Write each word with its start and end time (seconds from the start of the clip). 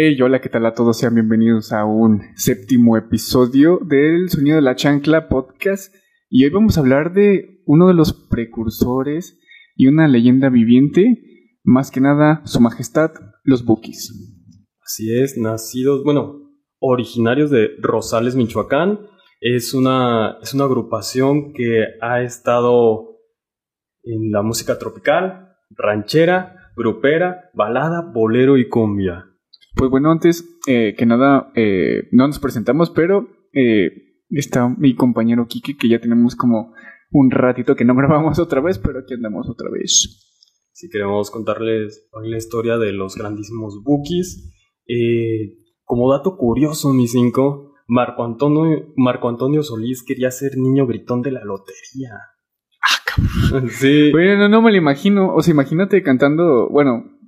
Hey, 0.00 0.16
hola, 0.22 0.40
¿qué 0.40 0.48
tal 0.48 0.64
a 0.64 0.74
todos? 0.74 0.96
Sean 0.96 1.16
bienvenidos 1.16 1.72
a 1.72 1.84
un 1.84 2.22
séptimo 2.36 2.96
episodio 2.96 3.80
del 3.84 4.30
Sonido 4.30 4.54
de 4.54 4.62
la 4.62 4.76
Chancla 4.76 5.28
podcast. 5.28 5.92
Y 6.30 6.44
hoy 6.44 6.50
vamos 6.50 6.76
a 6.76 6.82
hablar 6.82 7.14
de 7.14 7.64
uno 7.66 7.88
de 7.88 7.94
los 7.94 8.12
precursores 8.12 9.40
y 9.74 9.88
una 9.88 10.06
leyenda 10.06 10.50
viviente, 10.50 11.20
más 11.64 11.90
que 11.90 12.00
nada, 12.00 12.42
Su 12.44 12.60
Majestad, 12.60 13.10
los 13.42 13.64
Bukis. 13.64 14.12
Así 14.80 15.18
es, 15.18 15.36
nacidos, 15.36 16.04
bueno, 16.04 16.48
originarios 16.78 17.50
de 17.50 17.70
Rosales, 17.80 18.36
Michoacán. 18.36 19.00
Es 19.40 19.74
una, 19.74 20.38
es 20.40 20.54
una 20.54 20.62
agrupación 20.62 21.52
que 21.54 21.86
ha 22.00 22.22
estado 22.22 23.18
en 24.04 24.30
la 24.30 24.42
música 24.42 24.78
tropical, 24.78 25.56
ranchera, 25.70 26.70
grupera, 26.76 27.50
balada, 27.52 28.00
bolero 28.14 28.58
y 28.58 28.68
cumbia. 28.68 29.27
Pues 29.74 29.90
bueno, 29.90 30.10
antes 30.10 30.44
eh, 30.66 30.94
que 30.96 31.06
nada, 31.06 31.52
eh, 31.54 32.08
no 32.12 32.26
nos 32.26 32.38
presentamos, 32.38 32.90
pero 32.90 33.28
eh, 33.52 33.90
está 34.30 34.68
mi 34.68 34.94
compañero 34.94 35.46
Kike, 35.46 35.76
que 35.76 35.88
ya 35.88 36.00
tenemos 36.00 36.36
como 36.36 36.74
un 37.10 37.30
ratito 37.30 37.76
que 37.76 37.84
no 37.84 37.94
grabamos 37.96 38.38
otra 38.38 38.60
vez, 38.60 38.78
pero 38.78 39.00
aquí 39.00 39.14
andamos 39.14 39.48
otra 39.48 39.70
vez. 39.70 40.24
Si 40.72 40.88
queremos 40.88 41.30
contarles 41.30 42.08
la 42.22 42.36
historia 42.36 42.78
de 42.78 42.92
los 42.92 43.16
grandísimos 43.16 43.82
Bookies. 43.82 44.52
como 45.84 46.12
dato 46.12 46.36
curioso, 46.36 46.92
mi 46.92 47.08
cinco, 47.08 47.74
Marco 47.88 48.24
Antonio, 48.24 48.92
Marco 48.96 49.28
Antonio 49.28 49.62
Solís 49.62 50.04
quería 50.04 50.30
ser 50.30 50.56
niño 50.56 50.86
gritón 50.86 51.22
de 51.22 51.32
la 51.32 51.44
lotería. 51.44 52.10
Ah, 52.80 53.02
cabrón. 53.04 53.68
Sí. 53.70 54.12
Bueno, 54.12 54.48
no 54.48 54.62
me 54.62 54.70
lo 54.70 54.76
imagino. 54.76 55.34
O 55.34 55.42
sea, 55.42 55.52
imagínate 55.52 56.02
cantando, 56.02 56.68
bueno, 56.68 57.18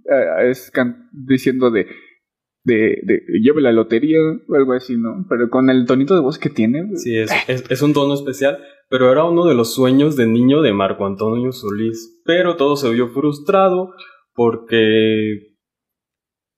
es 0.44 0.70
diciendo 1.12 1.70
de 1.70 1.86
de, 2.64 3.00
de 3.02 3.22
lleve 3.42 3.62
la 3.62 3.72
lotería 3.72 4.18
o 4.20 4.54
algo 4.54 4.72
así, 4.72 4.96
¿no? 4.96 5.26
Pero 5.28 5.48
con 5.48 5.70
el 5.70 5.86
tonito 5.86 6.14
de 6.14 6.20
voz 6.20 6.38
que 6.38 6.50
tiene. 6.50 6.96
Sí, 6.96 7.16
es, 7.16 7.30
es, 7.48 7.82
un 7.82 7.92
tono 7.92 8.14
especial, 8.14 8.58
pero 8.88 9.10
era 9.10 9.24
uno 9.24 9.46
de 9.46 9.54
los 9.54 9.74
sueños 9.74 10.16
de 10.16 10.26
niño 10.26 10.62
de 10.62 10.72
Marco 10.72 11.06
Antonio 11.06 11.52
Solís. 11.52 12.20
Pero 12.24 12.56
todo 12.56 12.76
se 12.76 12.90
vio 12.90 13.08
frustrado 13.08 13.94
porque 14.34 15.50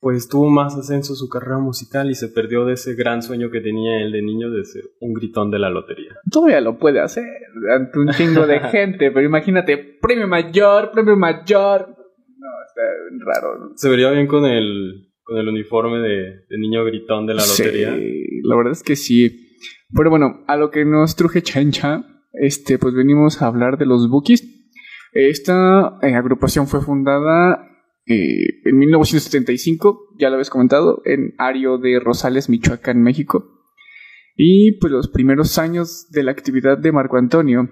pues 0.01 0.29
tuvo 0.29 0.51
más 0.51 0.77
ascenso 0.77 1.15
su 1.15 1.29
carrera 1.29 1.59
musical 1.59 2.11
y 2.11 2.17
se 2.17 2.27
perdió 2.27 2.65
de 2.65 2.73
ese 2.73 2.95
gran 2.95 3.23
sueño 3.23 3.51
que 3.53 3.61
tenía 3.61 4.03
él 4.03 4.11
de 4.11 4.21
niño 4.21 4.51
de 4.51 4.65
ser 4.65 4.83
un 4.99 5.15
gritón 5.15 5.53
de 5.53 5.61
la 5.61 5.71
lotería. 5.71 6.17
Todavía 6.29 6.61
lo 6.61 6.77
puede 6.77 6.99
hacer 6.99 7.25
ante 7.73 8.01
un 8.01 8.09
chingo 8.09 8.45
de 8.45 8.59
gente, 8.71 9.13
pero 9.13 9.25
imagínate, 9.25 9.79
premio 10.01 10.27
mayor, 10.27 10.91
premio 10.91 11.17
mayor. 11.17 11.87
No, 12.37 12.49
está 12.67 12.83
raro. 13.25 13.71
Se 13.77 13.89
vería 13.89 14.11
bien 14.11 14.27
con 14.27 14.45
el 14.45 15.12
con 15.23 15.39
el 15.39 15.49
uniforme 15.49 15.99
de, 15.99 16.59
niño 16.59 16.85
gritón 16.85 17.27
de 17.27 17.35
la 17.35 17.47
lotería. 17.47 17.95
Sí, 17.95 18.41
la 18.43 18.57
verdad 18.57 18.73
es 18.73 18.83
que 18.83 18.97
sí. 18.97 19.59
Pero 19.95 20.11
bueno, 20.11 20.45
a 20.47 20.57
lo 20.57 20.71
que 20.71 20.85
nos 20.85 21.17
truje 21.17 21.43
Chancha, 21.43 22.05
este, 22.33 22.79
pues 22.79 22.95
venimos 22.95 23.43
a 23.43 23.47
hablar 23.47 23.79
de 23.79 23.87
los 23.87 24.09
Bookies. 24.09 24.49
Esta 25.13 25.99
eh, 26.03 26.15
agrupación 26.15 26.67
fue 26.67 26.81
fundada 26.81 27.69
eh, 28.07 28.61
en 28.65 28.79
1975, 28.79 30.17
ya 30.19 30.29
lo 30.29 30.35
habéis 30.35 30.51
comentado, 30.51 31.03
en 31.05 31.35
Ario 31.39 31.79
de 31.79 32.01
Rosales, 32.01 32.49
Michoacán, 32.49 33.03
México. 33.03 33.45
Y 34.37 34.79
pues 34.81 34.93
los 34.93 35.09
primeros 35.09 35.59
años 35.59 36.09
de 36.11 36.23
la 36.23 36.33
actividad 36.33 36.79
de 36.79 36.91
Marco 36.91 37.19
Antonio. 37.19 37.69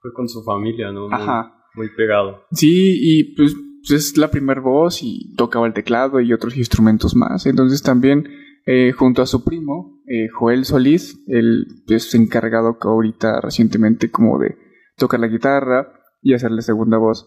Fue 0.00 0.12
con 0.14 0.28
su 0.28 0.42
familia, 0.42 0.90
¿no? 0.90 1.08
Ajá. 1.12 1.54
Muy 1.74 1.88
pegado. 1.94 2.44
Sí, 2.52 2.98
y 3.00 3.36
pues 3.36 3.54
pues, 3.88 4.10
es 4.10 4.16
la 4.18 4.30
primera 4.30 4.60
voz 4.60 5.02
y 5.02 5.34
tocaba 5.36 5.66
el 5.66 5.72
teclado 5.72 6.20
y 6.20 6.32
otros 6.32 6.56
instrumentos 6.56 7.16
más. 7.16 7.46
Entonces 7.46 7.82
también 7.82 8.28
eh, 8.66 8.92
junto 8.92 9.22
a 9.22 9.26
su 9.26 9.44
primo, 9.44 10.02
eh, 10.06 10.28
Joel 10.28 10.64
Solís, 10.66 11.18
él 11.26 11.66
es 11.88 12.14
encargado 12.14 12.76
ahorita 12.80 13.40
recientemente 13.40 14.10
como 14.10 14.38
de 14.38 14.56
tocar 14.96 15.20
la 15.20 15.28
guitarra 15.28 15.94
y 16.20 16.34
hacerle 16.34 16.60
segunda 16.62 16.98
voz. 16.98 17.26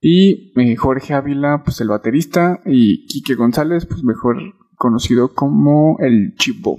Y 0.00 0.52
eh, 0.60 0.76
Jorge 0.76 1.14
Ávila, 1.14 1.62
pues 1.64 1.80
el 1.80 1.88
baterista, 1.88 2.60
y 2.66 3.06
Quique 3.06 3.34
González, 3.34 3.86
pues 3.86 4.04
mejor 4.04 4.36
conocido 4.76 5.34
como 5.34 5.96
el 5.98 6.34
Chipo. 6.36 6.78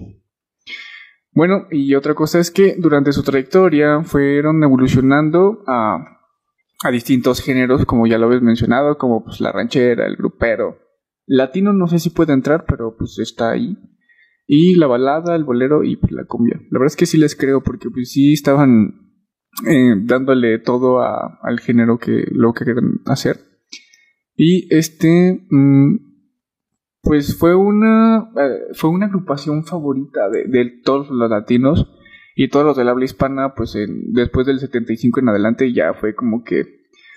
Bueno, 1.33 1.67
y 1.69 1.93
otra 1.95 2.13
cosa 2.13 2.39
es 2.39 2.49
que 2.49 2.75
durante 2.77 3.11
su 3.11 3.23
trayectoria 3.23 4.03
fueron 4.03 4.63
evolucionando 4.63 5.63
a 5.67 6.16
a 6.83 6.91
distintos 6.91 7.41
géneros, 7.41 7.85
como 7.85 8.07
ya 8.07 8.17
lo 8.17 8.27
habéis 8.27 8.41
mencionado, 8.41 8.97
como 8.97 9.23
pues 9.23 9.41
la 9.41 9.51
ranchera, 9.51 10.05
el 10.05 10.15
grupero. 10.15 10.79
Latino 11.25 11.73
no 11.73 11.87
sé 11.87 11.99
si 11.99 12.09
puede 12.09 12.33
entrar, 12.33 12.65
pero 12.67 12.95
pues 12.97 13.17
está 13.19 13.51
ahí. 13.51 13.77
Y 14.45 14.75
la 14.75 14.87
balada, 14.87 15.35
el 15.35 15.43
bolero 15.43 15.83
y 15.83 15.97
pues, 15.97 16.11
la 16.13 16.25
cumbia. 16.25 16.55
La 16.71 16.79
verdad 16.79 16.93
es 16.93 16.95
que 16.95 17.05
sí 17.05 17.17
les 17.17 17.35
creo, 17.35 17.61
porque 17.61 17.89
pues 17.89 18.11
sí 18.11 18.33
estaban 18.33 19.07
eh, 19.67 19.95
dándole 20.03 20.59
todo 20.59 21.01
a, 21.01 21.39
al 21.41 21.59
género 21.59 21.97
que 21.97 22.25
lo 22.31 22.53
que 22.53 22.63
querían 22.63 23.01
hacer. 23.05 23.39
Y 24.35 24.73
este, 24.73 25.45
mm, 25.49 25.97
pues 27.01 27.37
fue 27.37 27.55
una, 27.55 28.29
eh, 28.37 28.73
fue 28.73 28.89
una 28.89 29.07
agrupación 29.07 29.65
favorita 29.65 30.29
de, 30.29 30.45
de, 30.45 30.81
todos 30.83 31.09
los 31.09 31.29
latinos 31.29 31.91
y 32.39 32.49
todos 32.49 32.67
los 32.67 32.77
del 32.77 32.87
habla 32.87 33.03
hispana, 33.03 33.55
pues 33.55 33.75
después 34.13 34.45
del 34.45 34.59
75 34.59 35.21
en 35.21 35.29
adelante 35.29 35.73
ya 35.73 35.95
fue 35.95 36.13
como 36.13 36.43
que 36.43 36.65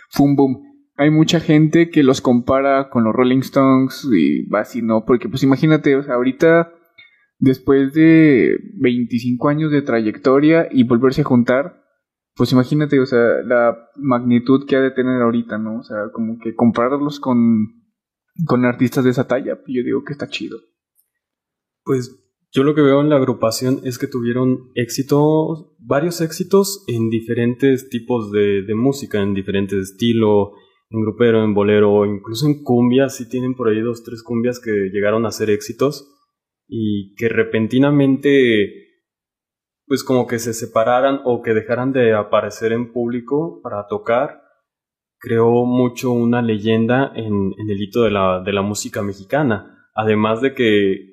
fue 0.08 0.34
boom. 0.34 0.62
Hay 0.96 1.10
mucha 1.10 1.40
gente 1.40 1.90
que 1.90 2.02
los 2.02 2.22
compara 2.22 2.88
con 2.88 3.04
los 3.04 3.14
Rolling 3.14 3.40
Stones 3.40 4.08
y 4.10 4.48
así, 4.56 4.80
¿no? 4.80 5.04
Porque 5.04 5.28
pues 5.28 5.42
imagínate, 5.42 5.94
o 5.94 6.02
sea, 6.02 6.14
ahorita 6.14 6.72
después 7.38 7.92
de 7.92 8.56
25 8.80 9.50
años 9.50 9.70
de 9.70 9.82
trayectoria 9.82 10.68
y 10.70 10.84
volverse 10.84 11.20
a 11.20 11.24
juntar, 11.24 11.84
pues 12.34 12.52
imagínate, 12.52 12.98
o 12.98 13.04
sea, 13.04 13.42
la 13.44 13.76
magnitud 13.96 14.64
que 14.66 14.76
ha 14.76 14.80
de 14.80 14.90
tener 14.90 15.20
ahorita, 15.20 15.58
¿no? 15.58 15.80
O 15.80 15.82
sea, 15.82 15.98
como 16.14 16.38
que 16.38 16.54
compararlos 16.54 17.20
con, 17.20 17.82
con 18.46 18.64
artistas 18.64 19.04
de 19.04 19.10
esa 19.10 19.28
talla, 19.28 19.58
yo 19.66 19.82
digo 19.84 20.02
que 20.02 20.14
está 20.14 20.28
chido. 20.28 20.56
Pues 21.84 22.29
yo 22.52 22.64
lo 22.64 22.74
que 22.74 22.82
veo 22.82 23.00
en 23.00 23.08
la 23.10 23.16
agrupación 23.16 23.80
es 23.84 23.98
que 23.98 24.08
tuvieron 24.08 24.70
éxitos, 24.74 25.72
varios 25.78 26.20
éxitos 26.20 26.84
en 26.88 27.08
diferentes 27.08 27.88
tipos 27.90 28.32
de, 28.32 28.64
música, 28.74 29.22
en 29.22 29.34
diferentes 29.34 29.78
estilos, 29.78 30.48
en 30.90 31.00
grupero, 31.02 31.44
en 31.44 31.54
bolero, 31.54 32.04
incluso 32.06 32.46
en 32.46 32.64
cumbia, 32.64 33.08
sí 33.08 33.28
tienen 33.28 33.54
por 33.54 33.68
ahí 33.68 33.80
dos, 33.80 34.02
tres 34.02 34.24
cumbias 34.24 34.58
que 34.58 34.90
llegaron 34.92 35.26
a 35.26 35.30
ser 35.30 35.48
éxitos 35.50 36.12
y 36.66 37.14
que 37.14 37.28
repentinamente 37.28 38.88
pues 39.86 40.02
como 40.04 40.26
que 40.26 40.38
se 40.38 40.52
separaran 40.52 41.20
o 41.24 41.42
que 41.42 41.52
dejaran 41.52 41.92
de 41.92 42.14
aparecer 42.14 42.72
en 42.72 42.92
público 42.92 43.60
para 43.62 43.86
tocar, 43.88 44.40
creó 45.18 45.64
mucho 45.66 46.12
una 46.12 46.42
leyenda 46.42 47.12
en, 47.14 47.52
el 47.68 47.82
hito 47.82 48.02
de 48.02 48.10
la, 48.12 48.40
de 48.40 48.52
la 48.52 48.62
música 48.62 49.02
mexicana. 49.02 49.88
Además 49.94 50.40
de 50.40 50.54
que 50.54 51.09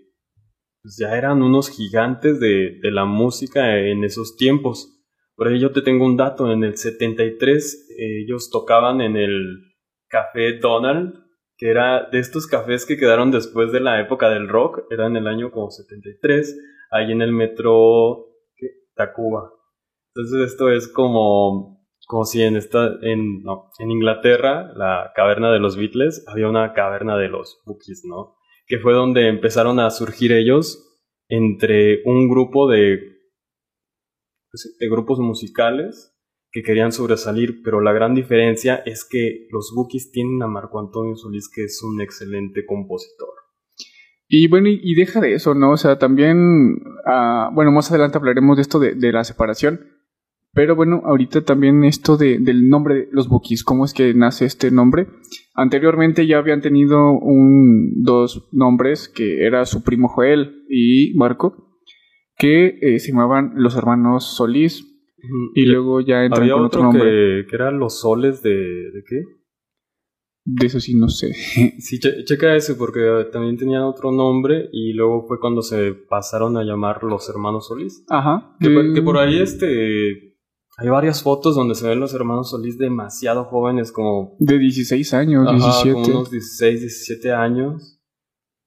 pues, 0.88 0.96
ya 0.98 1.18
eran 1.18 1.42
unos 1.42 1.70
gigantes 1.70 2.40
de, 2.40 2.80
la 2.84 3.04
música 3.04 3.78
en 3.78 4.06
esos 4.06 4.38
tiempos. 4.38 4.98
Por 5.36 5.50
ahí 5.50 5.60
yo 5.60 5.74
te 5.74 5.82
tengo 5.82 6.06
un 6.06 6.16
dato, 6.16 6.50
en 6.50 6.64
el 6.64 6.78
73 6.78 7.90
ellos 7.98 8.50
tocaban 8.50 9.02
en 9.02 9.18
el 9.18 9.64
Café 10.08 10.58
Donald, 10.60 11.14
que 11.58 11.70
era 11.72 12.08
de 12.10 12.20
estos 12.20 12.48
cafés 12.48 12.86
que 12.86 12.96
quedaron 12.96 13.32
después 13.32 13.74
de 13.74 13.82
la 13.82 14.00
época 14.00 14.30
del 14.30 14.48
rock, 14.48 14.86
era 14.90 15.08
en 15.08 15.18
el 15.18 15.28
año 15.28 15.52
como 15.52 15.72
73, 15.72 16.58
ahí 16.92 17.12
en 17.12 17.22
el 17.22 17.34
metro 17.34 18.28
Tacuba. 18.96 19.52
Entonces 20.16 20.54
esto 20.54 20.72
es 20.72 20.88
como, 20.88 21.86
como 22.08 22.24
si 22.24 22.44
en, 22.44 22.56
esta, 22.56 22.96
en, 23.02 23.44
en 23.80 23.92
Inglaterra, 23.92 24.72
la 24.74 25.12
caverna 25.14 25.52
de 25.52 25.60
los 25.60 25.76
Beatles, 25.76 26.24
había 26.30 26.48
una 26.48 26.72
caverna 26.72 27.18
de 27.18 27.28
los 27.28 27.62
Bookies, 27.66 28.06
¿no? 28.06 28.38
Que 28.68 28.80
fue 28.80 28.94
donde 28.94 29.28
empezaron 29.30 29.80
a 29.80 29.90
surgir 29.90 30.32
ellos 30.34 30.84
entre 31.30 32.02
un 32.06 32.30
grupo 32.30 32.70
de, 32.70 33.00
pues, 34.52 34.76
de 34.80 34.90
grupos 34.90 35.20
musicales 35.20 36.14
que 36.52 36.64
querían 36.64 36.92
sobresalir, 36.92 37.62
pero 37.64 37.82
la 37.82 37.94
gran 37.94 38.14
diferencia 38.14 38.78
es 38.86 39.08
que 39.10 39.48
los 39.52 39.74
Bookies 39.76 40.12
tienen 40.12 40.42
a 40.44 40.48
Marco 40.48 40.80
Antonio 40.80 41.16
Solís, 41.16 41.50
que 41.54 41.66
es 41.66 41.82
un 41.84 42.02
excelente 42.02 42.66
compositor. 42.66 43.30
Y 44.30 44.48
bueno, 44.48 44.68
y, 44.70 44.96
deja 44.96 45.22
de 45.22 45.34
eso, 45.34 45.54
¿no? 45.56 45.72
O 45.72 45.78
sea, 45.78 45.98
también, 45.98 46.38
uh, 47.06 47.54
bueno, 47.54 47.72
más 47.72 47.90
adelante 47.90 48.18
hablaremos 48.18 48.58
de 48.58 48.62
esto 48.62 48.80
de 48.80 49.12
la 49.14 49.24
separación, 49.24 49.97
pero 50.58 50.76
bueno, 50.76 51.04
ahorita 51.06 51.44
también 51.44 51.84
esto 51.84 52.18
de, 52.18 52.40
del 52.40 52.68
nombre 52.68 52.96
de 52.96 53.08
los 53.12 53.30
Bookies, 53.30 53.64
¿cómo 53.64 53.86
es 53.86 53.94
que 53.94 54.16
nace 54.16 54.46
este 54.46 54.72
nombre? 54.72 55.06
Anteriormente 55.54 56.26
ya 56.26 56.40
habían 56.40 56.62
tenido 56.62 57.12
un, 57.12 58.02
dos 58.02 58.50
nombres, 58.54 59.08
que 59.08 59.46
era 59.46 59.66
su 59.66 59.84
primo 59.84 60.08
Joel 60.08 60.64
y 60.68 61.14
Marco, 61.14 61.78
que 62.40 62.80
eh, 62.82 62.98
se 62.98 63.12
llamaban 63.12 63.52
los 63.54 63.78
hermanos 63.78 64.36
Solís. 64.36 64.84
Y, 65.54 65.66
luego 65.66 66.02
ya 66.02 66.26
entran 66.26 66.50
con 66.50 66.66
otro, 66.66 66.82
nombre. 66.82 67.04
Que, 67.04 67.46
que 67.48 67.56
eran 67.56 67.78
los 67.78 68.00
soles 68.00 68.42
de, 68.42 68.56
de 68.56 69.04
qué? 69.08 69.22
De 70.44 70.66
eso 70.66 70.80
sí 70.80 70.96
no 70.96 71.08
sé. 71.10 71.34
Sí, 71.78 72.00
checa 72.00 72.56
ese 72.56 72.74
porque 72.74 73.28
también 73.32 73.58
tenían 73.58 73.84
otro 73.84 74.12
nombre 74.12 74.70
y 74.72 74.94
luego 74.94 75.28
fue 75.28 75.40
cuando 75.40 75.62
se 75.62 75.94
pasaron 75.94 76.58
a 76.58 76.64
llamar 76.64 77.04
los 77.04 77.30
hermanos 77.30 77.68
Solís. 77.68 78.04
Ajá. 78.10 78.56
Que, 78.60 79.02
por 79.04 79.20
ahí 79.20 79.40
este 79.40 80.28
hay 80.80 80.90
varias 80.90 81.24
fotos 81.24 81.56
donde 81.56 81.74
se 81.74 81.88
ven 81.88 82.00
los 82.00 82.14
hermanos 82.14 82.52
Solís 82.52 82.78
demasiado 82.78 83.46
jóvenes, 83.46 83.92
como... 83.92 84.36
De 84.38 84.60
16 84.60 85.14
años, 85.16 85.48
Ajá, 85.48 85.56
17. 85.56 85.94
como 85.94 86.06
unos 86.06 86.30
16, 86.30 86.82
17 86.82 87.32
años. 87.34 88.00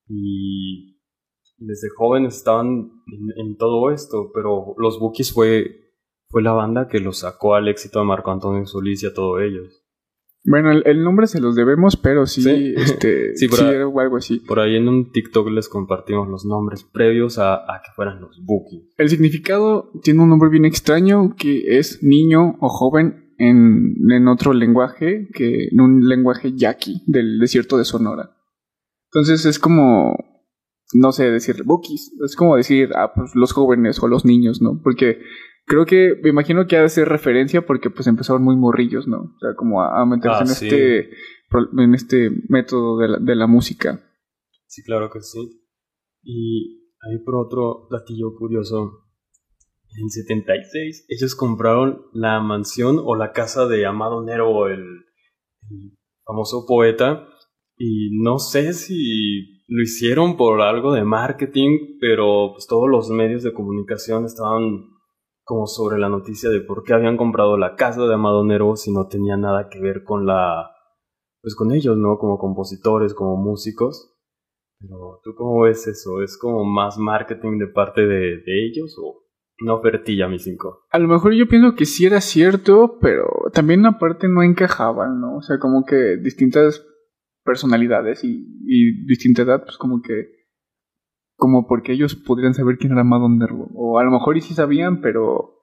Y 0.08 0.98
desde 1.56 1.88
jóvenes 1.96 2.36
estaban 2.36 2.90
en, 3.06 3.46
en 3.46 3.56
todo 3.56 3.92
esto, 3.92 4.32
pero 4.34 4.74
los 4.76 4.98
Bookies 4.98 5.32
fue, 5.32 5.92
fue 6.28 6.42
la 6.42 6.52
banda 6.52 6.88
que 6.88 6.98
los 6.98 7.20
sacó 7.20 7.54
al 7.54 7.68
éxito 7.68 8.00
de 8.00 8.06
Marco 8.06 8.32
Antonio 8.32 8.66
Solís 8.66 9.04
y 9.04 9.06
a 9.06 9.14
todos 9.14 9.40
ellos. 9.42 9.79
Bueno, 10.44 10.70
el, 10.72 10.82
el 10.86 11.04
nombre 11.04 11.26
se 11.26 11.38
los 11.40 11.54
debemos, 11.54 11.96
pero 11.96 12.24
sí, 12.26 12.42
Sí. 12.42 12.74
este, 12.76 13.36
Sí, 13.36 13.46
sí, 13.46 13.48
por 13.48 13.60
ahí- 13.60 13.74
era 13.74 13.84
algo 13.84 14.16
así. 14.16 14.40
Por 14.40 14.58
ahí 14.60 14.76
en 14.76 14.88
un 14.88 15.12
TikTok 15.12 15.48
les 15.50 15.68
compartimos 15.68 16.28
los 16.28 16.44
nombres 16.46 16.82
previos 16.84 17.38
a, 17.38 17.54
a 17.56 17.82
que 17.84 17.90
fueran 17.94 18.20
los 18.20 18.40
Bookies. 18.44 18.94
El 18.96 19.08
significado 19.10 19.90
tiene 20.02 20.22
un 20.22 20.30
nombre 20.30 20.48
bien 20.48 20.64
extraño 20.64 21.34
que 21.36 21.78
es 21.78 22.02
niño 22.02 22.56
o 22.60 22.68
joven 22.70 23.34
en, 23.38 23.96
en 24.10 24.28
otro 24.28 24.52
lenguaje, 24.54 25.28
que 25.34 25.68
en 25.72 25.80
un 25.80 26.08
lenguaje 26.08 26.52
yaqui 26.56 27.02
del 27.06 27.38
desierto 27.38 27.76
de 27.76 27.84
Sonora. 27.84 28.30
Entonces 29.12 29.44
es 29.44 29.58
como, 29.58 30.14
no 30.94 31.12
sé, 31.12 31.30
decir 31.30 31.64
bookies. 31.64 32.12
Es 32.24 32.34
como 32.36 32.56
decir, 32.56 32.90
ah, 32.96 33.12
pues 33.14 33.32
los 33.34 33.52
jóvenes 33.52 34.02
o 34.02 34.08
los 34.08 34.24
niños, 34.24 34.62
¿no? 34.62 34.80
Porque 34.82 35.18
creo 35.70 35.86
que, 35.86 36.20
me 36.20 36.30
imagino 36.30 36.66
que 36.66 36.76
ha 36.76 36.82
de 36.82 36.88
ser 36.88 37.08
referencia 37.08 37.64
porque 37.64 37.90
pues 37.90 38.08
empezaron 38.08 38.42
muy 38.42 38.56
morrillos, 38.56 39.06
¿no? 39.06 39.18
O 39.18 39.38
sea, 39.38 39.54
como 39.54 39.80
a, 39.80 40.02
a 40.02 40.04
meterse 40.04 40.36
Ah, 40.36 40.40
en, 40.40 40.46
sí. 40.48 40.66
este, 40.66 41.10
en 41.78 41.94
este 41.94 42.30
método 42.48 42.98
de 42.98 43.08
la, 43.08 43.18
de 43.20 43.36
la 43.36 43.46
música. 43.46 44.00
Sí, 44.66 44.82
claro 44.82 45.10
que 45.10 45.20
sí. 45.20 45.62
Y 46.24 46.90
ahí 47.02 47.18
por 47.24 47.36
otro 47.36 47.86
datillo 47.88 48.34
curioso. 48.36 49.06
En 49.96 50.08
76 50.08 51.06
ellos 51.08 51.34
compraron 51.36 52.02
la 52.12 52.40
mansión 52.40 53.00
o 53.02 53.14
la 53.14 53.30
casa 53.32 53.66
de 53.68 53.86
Amado 53.86 54.24
Nervo, 54.24 54.66
el, 54.66 54.80
el 54.80 55.98
famoso 56.24 56.64
poeta. 56.66 57.28
Y 57.76 58.10
no 58.20 58.40
sé 58.40 58.72
si 58.72 59.62
lo 59.68 59.82
hicieron 59.82 60.36
por 60.36 60.62
algo 60.62 60.92
de 60.94 61.04
marketing, 61.04 61.96
pero 62.00 62.50
pues 62.54 62.66
todos 62.66 62.88
los 62.88 63.08
medios 63.10 63.44
de 63.44 63.52
comunicación 63.52 64.24
estaban 64.24 64.89
como 65.50 65.66
sobre 65.66 65.98
la 65.98 66.08
noticia 66.08 66.48
de 66.48 66.60
por 66.60 66.84
qué 66.84 66.94
habían 66.94 67.16
comprado 67.16 67.58
la 67.58 67.74
casa 67.74 68.06
de 68.06 68.14
Amado 68.14 68.44
Nervo 68.44 68.76
si 68.76 68.92
no 68.92 69.08
tenía 69.08 69.36
nada 69.36 69.68
que 69.68 69.80
ver 69.80 70.04
con 70.04 70.24
la 70.24 70.70
pues 71.42 71.56
con 71.56 71.72
ellos, 71.72 71.96
¿no? 71.96 72.18
Como 72.18 72.38
compositores, 72.38 73.14
como 73.14 73.36
músicos. 73.36 74.16
Pero 74.78 75.20
¿tú 75.24 75.34
cómo 75.34 75.62
ves 75.62 75.88
eso? 75.88 76.22
¿Es 76.22 76.38
como 76.38 76.64
más 76.64 76.98
marketing 76.98 77.58
de 77.58 77.66
parte 77.66 78.02
de, 78.02 78.42
de 78.46 78.64
ellos 78.64 78.96
o 79.02 79.24
una 79.60 79.74
ofertilla, 79.74 80.28
mi 80.28 80.38
cinco? 80.38 80.84
A 80.88 81.00
lo 81.00 81.08
mejor 81.08 81.34
yo 81.34 81.48
pienso 81.48 81.74
que 81.74 81.84
sí 81.84 82.06
era 82.06 82.20
cierto, 82.20 82.98
pero 83.00 83.26
también 83.52 83.84
aparte 83.86 84.28
no 84.28 84.44
encajaban, 84.44 85.20
¿no? 85.20 85.38
O 85.38 85.42
sea, 85.42 85.58
como 85.58 85.84
que 85.84 86.16
distintas 86.22 86.86
personalidades 87.44 88.22
y, 88.22 88.46
y 88.66 89.04
distinta 89.04 89.42
edad, 89.42 89.64
pues 89.64 89.76
como 89.78 90.00
que... 90.00 90.39
Como 91.40 91.66
porque 91.66 91.92
ellos 91.94 92.14
podrían 92.14 92.54
saber 92.54 92.76
quién 92.78 92.92
era 92.92 93.02
Madon 93.02 93.38
Nervo. 93.38 93.68
O 93.74 93.98
a 93.98 94.04
lo 94.04 94.10
mejor 94.12 94.36
y 94.36 94.40
sí 94.42 94.54
sabían, 94.54 95.00
pero... 95.00 95.56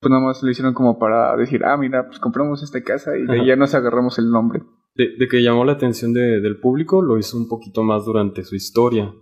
Pues 0.00 0.10
nada 0.10 0.22
más 0.24 0.42
lo 0.42 0.50
hicieron 0.50 0.72
como 0.72 0.98
para 0.98 1.36
decir, 1.36 1.62
ah, 1.66 1.76
mira, 1.76 2.06
pues 2.06 2.18
compramos 2.18 2.62
esta 2.62 2.82
casa 2.82 3.10
y 3.18 3.26
de 3.26 3.40
ahí 3.40 3.46
ya 3.46 3.56
nos 3.56 3.74
agarramos 3.74 4.18
el 4.18 4.30
nombre. 4.30 4.62
De, 4.94 5.08
de 5.18 5.28
que 5.28 5.42
llamó 5.42 5.66
la 5.66 5.72
atención 5.72 6.14
de- 6.14 6.40
del 6.40 6.58
público, 6.58 7.02
lo 7.02 7.18
hizo 7.18 7.36
un 7.36 7.48
poquito 7.48 7.82
más 7.82 8.06
durante 8.06 8.42
su 8.44 8.54
historia. 8.56 9.12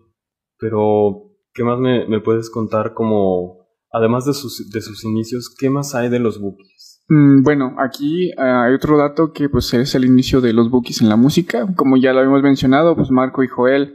Pero, 0.59 1.33
¿qué 1.53 1.65
más 1.65 1.79
me, 1.81 2.07
me 2.07 2.21
puedes 2.21 2.49
contar 2.51 2.95
como, 2.95 3.67
además 3.91 4.25
de 4.27 4.35
sus, 4.35 4.71
de 4.71 4.81
sus 4.81 5.05
inicios, 5.05 5.53
qué 5.59 5.69
más 5.71 5.95
hay 5.97 6.09
de 6.11 6.21
los 6.21 6.41
Bookies? 6.41 7.05
Mm, 7.09 7.43
Bueno, 7.43 7.75
aquí 7.79 8.31
ah, 8.39 8.65
hay 8.65 8.75
otro 8.75 8.99
dato 8.99 9.33
que 9.33 9.49
pues 9.49 9.73
es 9.75 9.95
el 9.95 10.05
inicio 10.05 10.41
de 10.41 10.53
los 10.53 10.71
Bookies 10.71 11.03
en 11.03 11.09
la 11.09 11.17
música. 11.17 11.67
Como 11.77 11.97
ya 11.97 12.13
lo 12.13 12.21
habíamos 12.21 12.43
mencionado, 12.43 12.95
pues 12.95 13.11
Marco 13.11 13.43
y 13.43 13.49
Joel 13.49 13.95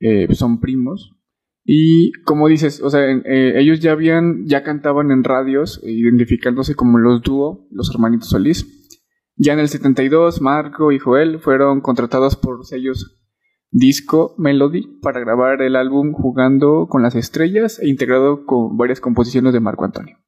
eh, 0.00 0.32
son 0.34 0.60
primos. 0.60 1.18
Y 1.64 2.12
como 2.24 2.48
dices, 2.48 2.80
o 2.82 2.90
sea, 2.90 3.08
eh, 3.08 3.60
ellos 3.60 3.80
ya 3.80 3.92
habían, 3.92 4.46
ya 4.46 4.62
cantaban 4.62 5.10
en 5.10 5.22
radios, 5.22 5.80
identificándose 5.84 6.74
como 6.74 6.98
los 6.98 7.22
dúo, 7.22 7.68
los 7.70 7.90
hermanitos 7.94 8.30
Solís. 8.30 8.66
Ya 9.36 9.52
en 9.52 9.60
el 9.60 9.68
72, 9.68 10.40
Marco 10.40 10.92
y 10.92 10.98
Joel 10.98 11.38
fueron 11.38 11.80
contratados 11.80 12.36
por 12.36 12.64
sellos 12.66 13.18
Disco 13.70 14.34
Melody 14.36 14.98
para 15.00 15.20
grabar 15.20 15.62
el 15.62 15.76
álbum 15.76 16.12
Jugando 16.12 16.88
con 16.88 17.02
las 17.02 17.14
Estrellas 17.14 17.78
e 17.80 17.88
integrado 17.88 18.44
con 18.44 18.76
varias 18.76 19.00
composiciones 19.00 19.54
de 19.54 19.60
Marco 19.60 19.84
Antonio. 19.84 20.18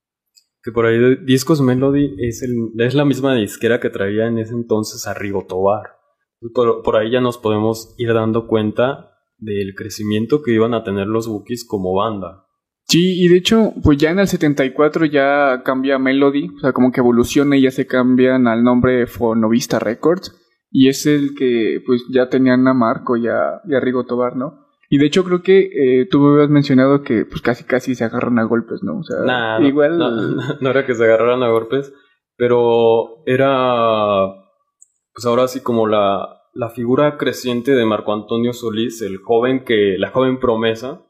Que 0.62 0.72
por 0.72 0.86
ahí 0.86 0.98
Discos 1.26 1.60
Melody 1.60 2.14
es, 2.18 2.42
el, 2.42 2.70
es 2.78 2.94
la 2.94 3.04
misma 3.04 3.34
disquera 3.34 3.80
que 3.80 3.90
traía 3.90 4.26
en 4.26 4.38
ese 4.38 4.54
entonces 4.54 5.06
a 5.06 5.12
Rigo 5.12 5.44
Tobar. 5.46 5.98
Por, 6.54 6.82
por 6.82 6.96
ahí 6.96 7.10
ya 7.10 7.20
nos 7.20 7.36
podemos 7.36 7.94
ir 7.98 8.14
dando 8.14 8.46
cuenta 8.46 9.13
del 9.38 9.74
crecimiento 9.74 10.42
que 10.42 10.52
iban 10.52 10.74
a 10.74 10.82
tener 10.82 11.06
los 11.06 11.28
Bookies 11.28 11.66
como 11.66 11.94
banda. 11.94 12.44
Sí, 12.86 13.24
y 13.24 13.28
de 13.28 13.38
hecho, 13.38 13.72
pues 13.82 13.98
ya 13.98 14.10
en 14.10 14.18
el 14.18 14.28
74 14.28 15.06
ya 15.06 15.62
cambia 15.64 15.98
Melody, 15.98 16.48
o 16.54 16.60
sea, 16.60 16.72
como 16.72 16.92
que 16.92 17.00
evoluciona 17.00 17.56
y 17.56 17.62
ya 17.62 17.70
se 17.70 17.86
cambian 17.86 18.46
al 18.46 18.62
nombre 18.62 19.06
Fonovista 19.06 19.78
Records, 19.78 20.38
y 20.70 20.88
es 20.88 21.06
el 21.06 21.34
que 21.34 21.80
pues 21.86 22.04
ya 22.12 22.28
tenían 22.28 22.66
a 22.68 22.74
Marco 22.74 23.16
y 23.16 23.26
a, 23.26 23.62
y 23.66 23.74
a 23.74 23.80
Rigo 23.80 24.04
Tobar, 24.04 24.36
¿no? 24.36 24.64
Y 24.90 24.98
de 24.98 25.06
hecho 25.06 25.24
creo 25.24 25.42
que 25.42 25.60
eh, 25.60 26.06
tú 26.10 26.20
me 26.20 26.34
habías 26.34 26.50
mencionado 26.50 27.02
que 27.02 27.24
pues 27.24 27.40
casi 27.40 27.64
casi 27.64 27.94
se 27.94 28.04
agarran 28.04 28.38
a 28.38 28.44
golpes, 28.44 28.80
¿no? 28.82 28.98
O 28.98 29.02
sea, 29.02 29.20
Nah, 29.24 29.66
igual... 29.66 29.98
no, 29.98 30.10
no, 30.10 30.42
no 30.60 30.70
era 30.70 30.84
que 30.84 30.94
se 30.94 31.04
agarraran 31.04 31.42
a 31.42 31.48
golpes, 31.48 31.92
pero 32.36 33.24
era, 33.24 34.26
pues 35.14 35.24
ahora 35.24 35.48
sí 35.48 35.60
como 35.60 35.86
la, 35.86 36.42
la 36.54 36.70
figura 36.70 37.16
creciente 37.18 37.72
de 37.72 37.84
Marco 37.84 38.12
Antonio 38.12 38.52
Solís, 38.52 39.02
el 39.02 39.18
joven 39.18 39.64
que, 39.64 39.96
la 39.98 40.10
joven 40.10 40.38
promesa, 40.38 41.04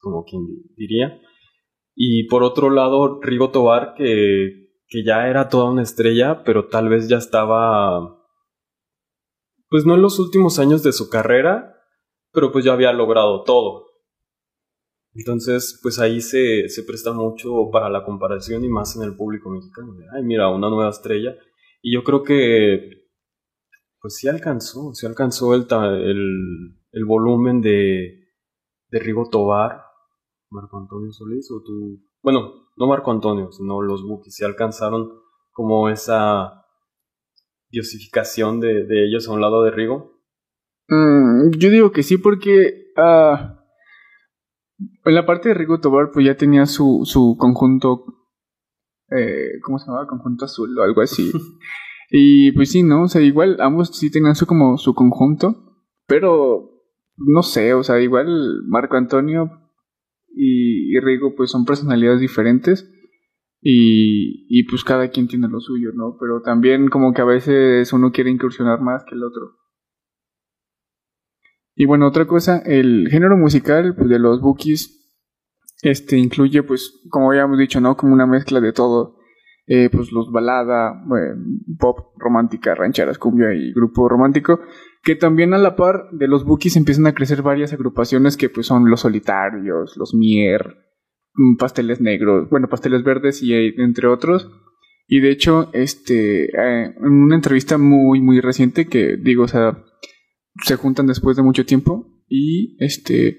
como 0.00 0.24
quien 0.24 0.46
di- 0.46 0.62
diría, 0.76 1.20
y 1.94 2.24
por 2.28 2.42
otro 2.42 2.70
lado 2.70 3.20
Rigo 3.20 3.50
Tobar 3.50 3.94
que, 3.96 4.70
que 4.86 5.04
ya 5.04 5.28
era 5.28 5.48
toda 5.48 5.70
una 5.70 5.82
estrella, 5.82 6.42
pero 6.44 6.68
tal 6.68 6.88
vez 6.88 7.08
ya 7.08 7.16
estaba, 7.18 8.18
pues 9.68 9.86
no 9.86 9.94
en 9.94 10.02
los 10.02 10.18
últimos 10.18 10.58
años 10.58 10.82
de 10.82 10.92
su 10.92 11.08
carrera, 11.08 11.74
pero 12.32 12.52
pues 12.52 12.64
ya 12.64 12.72
había 12.72 12.92
logrado 12.92 13.42
todo. 13.44 13.86
Entonces, 15.12 15.78
pues 15.82 15.98
ahí 15.98 16.20
se, 16.20 16.68
se 16.68 16.84
presta 16.84 17.12
mucho 17.12 17.68
para 17.72 17.90
la 17.90 18.04
comparación 18.04 18.64
y 18.64 18.68
más 18.68 18.94
en 18.96 19.02
el 19.02 19.16
público 19.16 19.50
mexicano. 19.50 19.92
Ay, 20.14 20.22
mira, 20.22 20.48
una 20.50 20.70
nueva 20.70 20.90
estrella. 20.90 21.34
Y 21.82 21.92
yo 21.94 22.04
creo 22.04 22.22
que, 22.22 22.99
pues 24.00 24.16
sí 24.16 24.28
alcanzó, 24.28 24.94
sí 24.94 25.06
alcanzó 25.06 25.54
el, 25.54 25.66
el, 25.70 26.78
el 26.92 27.04
volumen 27.04 27.60
de, 27.60 28.28
de 28.88 28.98
Rigo 28.98 29.28
Tobar, 29.30 29.84
Marco 30.50 30.78
Antonio 30.78 31.12
Solís, 31.12 31.50
o 31.50 31.62
tú, 31.62 32.02
bueno, 32.22 32.70
no 32.76 32.86
Marco 32.86 33.10
Antonio, 33.10 33.52
sino 33.52 33.82
los 33.82 34.02
Bookies, 34.02 34.34
sí 34.34 34.44
alcanzaron 34.44 35.10
como 35.52 35.88
esa 35.88 36.64
diosificación 37.68 38.60
de, 38.60 38.84
de 38.84 39.06
ellos 39.06 39.28
a 39.28 39.32
un 39.32 39.40
lado 39.40 39.62
de 39.62 39.70
Rigo. 39.70 40.18
Mm, 40.88 41.50
yo 41.58 41.70
digo 41.70 41.92
que 41.92 42.02
sí 42.02 42.16
porque 42.16 42.90
ah, 42.96 43.64
en 45.04 45.14
la 45.14 45.26
parte 45.26 45.50
de 45.50 45.54
Rigo 45.54 45.80
Tobar 45.80 46.10
pues 46.10 46.24
ya 46.26 46.36
tenía 46.36 46.66
su, 46.66 47.02
su 47.04 47.36
conjunto, 47.38 48.04
eh, 49.10 49.60
¿cómo 49.62 49.78
se 49.78 49.86
llamaba? 49.86 50.06
Conjunto 50.06 50.46
azul 50.46 50.76
o 50.78 50.82
algo 50.82 51.02
así. 51.02 51.30
y 52.10 52.52
pues 52.52 52.70
sí, 52.70 52.82
¿no? 52.82 53.04
O 53.04 53.08
sea, 53.08 53.22
igual 53.22 53.56
ambos 53.60 53.96
sí 53.96 54.10
tenían 54.10 54.34
su 54.34 54.46
como 54.46 54.76
su 54.78 54.94
conjunto, 54.94 55.84
pero 56.06 56.70
no 57.16 57.42
sé, 57.42 57.74
o 57.74 57.82
sea, 57.82 58.00
igual 58.00 58.62
Marco 58.66 58.96
Antonio 58.96 59.50
y, 60.34 60.96
y 60.96 61.00
Rigo 61.00 61.34
pues 61.36 61.50
son 61.50 61.64
personalidades 61.64 62.20
diferentes. 62.20 62.90
Y, 63.62 64.46
y 64.48 64.64
pues 64.64 64.84
cada 64.84 65.08
quien 65.10 65.28
tiene 65.28 65.46
lo 65.46 65.60
suyo, 65.60 65.90
¿no? 65.92 66.16
Pero 66.18 66.40
también 66.40 66.88
como 66.88 67.12
que 67.12 67.20
a 67.20 67.26
veces 67.26 67.92
uno 67.92 68.10
quiere 68.10 68.30
incursionar 68.30 68.80
más 68.80 69.04
que 69.04 69.14
el 69.14 69.22
otro. 69.22 69.58
Y 71.74 71.84
bueno, 71.84 72.08
otra 72.08 72.26
cosa, 72.26 72.58
el 72.64 73.08
género 73.10 73.36
musical 73.36 73.94
pues, 73.94 74.08
de 74.08 74.18
los 74.18 74.40
Bookies 74.40 75.00
este, 75.82 76.16
incluye, 76.18 76.62
pues, 76.62 77.00
como 77.10 77.30
habíamos 77.30 77.58
dicho, 77.58 77.80
¿no? 77.80 77.96
Como 77.96 78.12
una 78.12 78.26
mezcla 78.26 78.60
de 78.60 78.72
todo. 78.72 79.16
Eh, 79.72 79.88
pues 79.88 80.10
los 80.10 80.32
balada, 80.32 81.00
eh, 81.16 81.36
pop, 81.78 82.12
romántica, 82.18 82.74
rancheras, 82.74 83.18
cumbia 83.18 83.54
y 83.54 83.72
grupo 83.72 84.08
romántico. 84.08 84.58
Que 85.00 85.14
también 85.14 85.54
a 85.54 85.58
la 85.58 85.76
par 85.76 86.08
de 86.10 86.26
los 86.26 86.44
Bookies 86.44 86.76
empiezan 86.76 87.06
a 87.06 87.14
crecer 87.14 87.42
varias 87.42 87.72
agrupaciones 87.72 88.36
que 88.36 88.48
pues 88.48 88.66
son 88.66 88.90
los 88.90 89.02
solitarios, 89.02 89.96
los 89.96 90.12
Mier, 90.12 90.74
mm, 91.34 91.56
pasteles 91.56 92.00
negros, 92.00 92.50
bueno, 92.50 92.66
pasteles 92.66 93.04
verdes 93.04 93.44
y 93.44 93.54
eh, 93.54 93.72
entre 93.76 94.08
otros. 94.08 94.50
Y 95.06 95.20
de 95.20 95.30
hecho, 95.30 95.70
este, 95.72 96.50
en 96.50 97.04
una 97.04 97.36
entrevista 97.36 97.78
muy, 97.78 98.20
muy 98.20 98.40
reciente 98.40 98.88
que 98.88 99.18
digo, 99.22 99.44
o 99.44 99.48
sea, 99.48 99.84
se 100.64 100.74
juntan 100.74 101.06
después 101.06 101.36
de 101.36 101.44
mucho 101.44 101.64
tiempo 101.64 102.08
y 102.28 102.76
este 102.80 103.38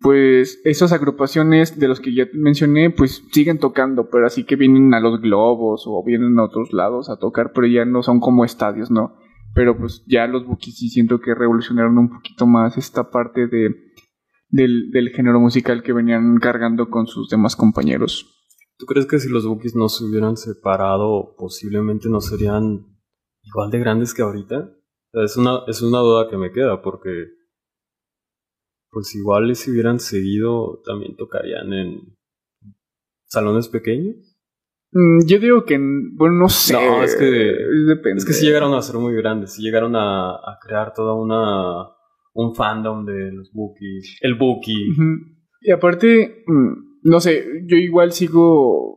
pues 0.00 0.60
esas 0.64 0.92
agrupaciones 0.92 1.78
de 1.78 1.88
los 1.88 2.00
que 2.00 2.14
ya 2.14 2.28
mencioné, 2.32 2.90
pues 2.90 3.24
siguen 3.32 3.58
tocando, 3.58 4.08
pero 4.10 4.26
así 4.26 4.44
que 4.44 4.56
vienen 4.56 4.94
a 4.94 5.00
los 5.00 5.20
globos 5.20 5.84
o 5.86 6.04
vienen 6.04 6.38
a 6.38 6.44
otros 6.44 6.72
lados 6.72 7.10
a 7.10 7.18
tocar, 7.18 7.52
pero 7.52 7.66
ya 7.66 7.84
no 7.84 8.02
son 8.02 8.20
como 8.20 8.44
estadios, 8.44 8.90
¿no? 8.90 9.16
Pero 9.54 9.76
pues 9.76 10.04
ya 10.06 10.26
los 10.26 10.46
Bookies 10.46 10.76
sí 10.76 10.88
siento 10.88 11.20
que 11.20 11.34
revolucionaron 11.34 11.98
un 11.98 12.10
poquito 12.10 12.46
más 12.46 12.76
esta 12.76 13.10
parte 13.10 13.48
de, 13.48 13.74
del, 14.50 15.10
género 15.14 15.40
musical 15.40 15.82
que 15.82 15.92
venían 15.92 16.38
cargando 16.38 16.90
con 16.90 17.06
sus 17.06 17.28
demás 17.28 17.56
compañeros. 17.56 18.26
¿Tú 18.78 18.86
crees 18.86 19.06
que 19.06 19.18
si 19.18 19.28
los 19.28 19.46
Bookies 19.46 19.74
no 19.74 19.88
se 19.88 20.04
hubieran 20.04 20.36
separado, 20.36 21.34
posiblemente 21.36 22.08
no 22.08 22.20
serían 22.20 22.86
igual 23.42 23.70
de 23.70 23.78
grandes 23.80 24.14
que 24.14 24.22
ahorita? 24.22 24.70
es 25.12 25.36
una, 25.36 25.60
es 25.66 25.82
una 25.82 25.98
duda 25.98 26.28
que 26.28 26.36
me 26.36 26.52
queda, 26.52 26.82
porque 26.82 27.37
pues 28.90 29.14
igual 29.14 29.54
si 29.54 29.70
hubieran 29.70 30.00
seguido 30.00 30.80
también 30.84 31.16
tocarían 31.16 31.72
en 31.72 32.16
salones 33.26 33.68
pequeños. 33.68 34.16
Mm, 34.92 35.26
yo 35.26 35.38
digo 35.38 35.64
que, 35.64 35.78
bueno, 36.14 36.36
no 36.36 36.48
sé. 36.48 36.72
No, 36.72 37.02
es 37.02 37.14
que 37.16 37.24
depende. 37.24 38.18
Es 38.18 38.24
que 38.24 38.32
sí 38.32 38.46
llegaron 38.46 38.74
a 38.74 38.82
ser 38.82 38.96
muy 38.96 39.14
grandes, 39.14 39.54
sí 39.54 39.62
llegaron 39.62 39.96
a, 39.96 40.30
a 40.30 40.58
crear 40.62 40.94
toda 40.94 41.14
una 41.14 41.98
un 42.38 42.54
fandom 42.54 43.04
de 43.04 43.32
los 43.32 43.50
Bookies, 43.52 44.18
el 44.20 44.36
Bookie. 44.36 44.94
Y 45.60 45.72
aparte, 45.72 46.44
mm, 46.46 47.00
no 47.02 47.20
sé, 47.20 47.44
yo 47.66 47.76
igual 47.76 48.12
sigo 48.12 48.96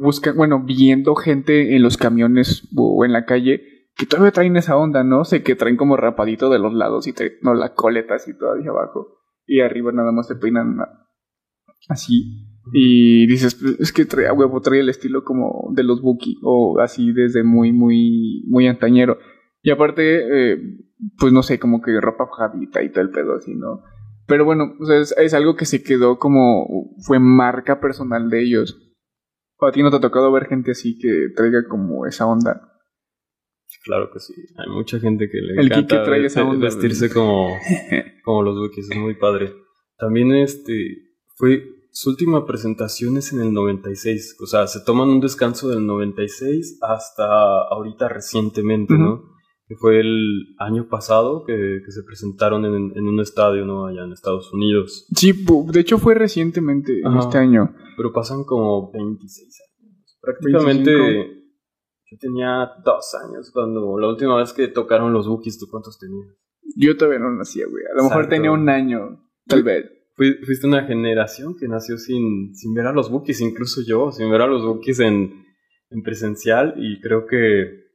buscando, 0.00 0.38
bueno, 0.38 0.64
viendo 0.64 1.14
gente 1.14 1.76
en 1.76 1.82
los 1.82 1.96
camiones 1.96 2.68
o 2.76 3.04
en 3.04 3.12
la 3.12 3.24
calle 3.24 3.62
que 3.98 4.06
todavía 4.06 4.30
traen 4.30 4.56
esa 4.56 4.76
onda, 4.76 5.02
¿no? 5.02 5.24
Sé 5.24 5.42
que 5.42 5.56
traen 5.56 5.76
como 5.76 5.96
rapadito 5.96 6.48
de 6.50 6.60
los 6.60 6.72
lados 6.72 7.08
y 7.08 7.12
traen, 7.12 7.32
no, 7.42 7.52
la 7.54 7.74
coleta 7.74 8.14
así 8.14 8.32
todavía 8.32 8.70
abajo. 8.70 9.18
Y 9.44 9.60
arriba 9.60 9.90
nada 9.90 10.12
más 10.12 10.28
se 10.28 10.36
peinan 10.36 10.76
así. 11.88 12.46
Y 12.72 13.26
dices, 13.26 13.56
pues, 13.56 13.80
es 13.80 13.92
que 13.92 14.04
trae 14.04 14.28
a 14.28 14.32
huevo, 14.32 14.60
trae 14.60 14.80
el 14.80 14.88
estilo 14.88 15.24
como 15.24 15.72
de 15.74 15.82
los 15.82 16.00
Buki, 16.00 16.38
o 16.44 16.78
así 16.78 17.12
desde 17.12 17.42
muy, 17.42 17.72
muy, 17.72 18.44
muy 18.46 18.68
antañero. 18.68 19.18
Y 19.62 19.70
aparte, 19.70 20.52
eh, 20.52 20.58
pues 21.18 21.32
no 21.32 21.42
sé, 21.42 21.58
como 21.58 21.82
que 21.82 22.00
ropa 22.00 22.28
fajadita 22.28 22.84
y 22.84 22.92
todo 22.92 23.02
el 23.02 23.10
pedo 23.10 23.34
así, 23.34 23.56
¿no? 23.56 23.82
Pero 24.28 24.44
bueno, 24.44 24.74
es, 24.92 25.12
es, 25.18 25.34
algo 25.34 25.56
que 25.56 25.64
se 25.64 25.82
quedó 25.82 26.20
como, 26.20 26.94
fue 27.04 27.18
marca 27.18 27.80
personal 27.80 28.30
de 28.30 28.44
ellos. 28.44 28.78
¿O 29.56 29.66
a 29.66 29.72
ti 29.72 29.82
no 29.82 29.90
te 29.90 29.96
ha 29.96 30.00
tocado 30.00 30.30
ver 30.30 30.46
gente 30.46 30.70
así 30.70 30.96
que 30.98 31.30
traiga 31.34 31.66
como 31.66 32.06
esa 32.06 32.26
onda? 32.26 32.77
Claro 33.84 34.10
que 34.12 34.20
sí. 34.20 34.34
Hay 34.56 34.68
mucha 34.70 35.00
gente 35.00 35.30
que 35.30 35.38
le 35.40 35.62
encanta 35.62 36.04
vestirse 36.58 37.10
como, 37.10 37.48
como 38.24 38.42
los 38.42 38.58
Wikis. 38.58 38.90
Es 38.90 38.98
muy 38.98 39.14
padre. 39.14 39.54
También 39.96 40.32
este 40.32 41.08
fue 41.36 41.78
su 41.90 42.10
última 42.10 42.46
presentación 42.46 43.16
es 43.16 43.32
en 43.32 43.40
el 43.40 43.52
96. 43.52 44.36
O 44.40 44.46
sea, 44.46 44.66
se 44.66 44.80
toman 44.84 45.08
un 45.08 45.20
descanso 45.20 45.68
del 45.68 45.84
96 45.86 46.78
hasta 46.82 47.24
ahorita 47.70 48.08
recientemente, 48.08 48.94
¿no? 48.96 49.22
Que 49.66 49.74
fue 49.74 50.00
el 50.00 50.54
año 50.58 50.88
pasado 50.88 51.44
que, 51.44 51.80
que 51.84 51.90
se 51.90 52.02
presentaron 52.04 52.64
en, 52.64 52.92
en, 52.96 53.08
un 53.08 53.20
estadio, 53.20 53.66
¿no? 53.66 53.86
Allá 53.86 54.04
en 54.04 54.12
Estados 54.12 54.52
Unidos. 54.52 55.06
Sí, 55.14 55.32
de 55.72 55.80
hecho 55.80 55.98
fue 55.98 56.14
recientemente, 56.14 57.00
en 57.00 57.16
este 57.16 57.38
año. 57.38 57.74
Pero 57.96 58.12
pasan 58.12 58.44
como 58.44 58.92
26 58.92 59.60
años. 59.80 60.18
Prácticamente... 60.20 61.37
Yo 62.10 62.16
tenía 62.18 62.70
dos 62.84 63.14
años 63.26 63.50
cuando 63.52 63.98
la 63.98 64.08
última 64.08 64.36
vez 64.36 64.52
que 64.52 64.68
tocaron 64.68 65.12
los 65.12 65.28
Bookies, 65.28 65.58
¿tú 65.58 65.66
cuántos 65.70 65.98
tenías? 65.98 66.28
Yo 66.76 66.96
todavía 66.96 67.18
no 67.18 67.30
nacía, 67.30 67.66
güey. 67.66 67.84
A 67.92 67.96
lo 67.96 68.04
mejor 68.04 68.28
tenía 68.28 68.50
un 68.50 68.68
año, 68.68 69.28
tal 69.46 69.62
vez. 69.62 69.90
Fuiste 70.16 70.66
una 70.66 70.84
generación 70.84 71.54
que 71.56 71.68
nació 71.68 71.96
sin, 71.96 72.54
sin 72.54 72.74
ver 72.74 72.86
a 72.86 72.92
los 72.92 73.10
Bookies, 73.10 73.40
incluso 73.40 73.82
yo, 73.86 74.10
sin 74.10 74.30
ver 74.30 74.40
a 74.40 74.46
los 74.46 74.64
Bookies 74.64 75.00
en, 75.00 75.44
en 75.90 76.02
presencial 76.02 76.74
y 76.76 77.00
creo 77.00 77.26
que 77.26 77.88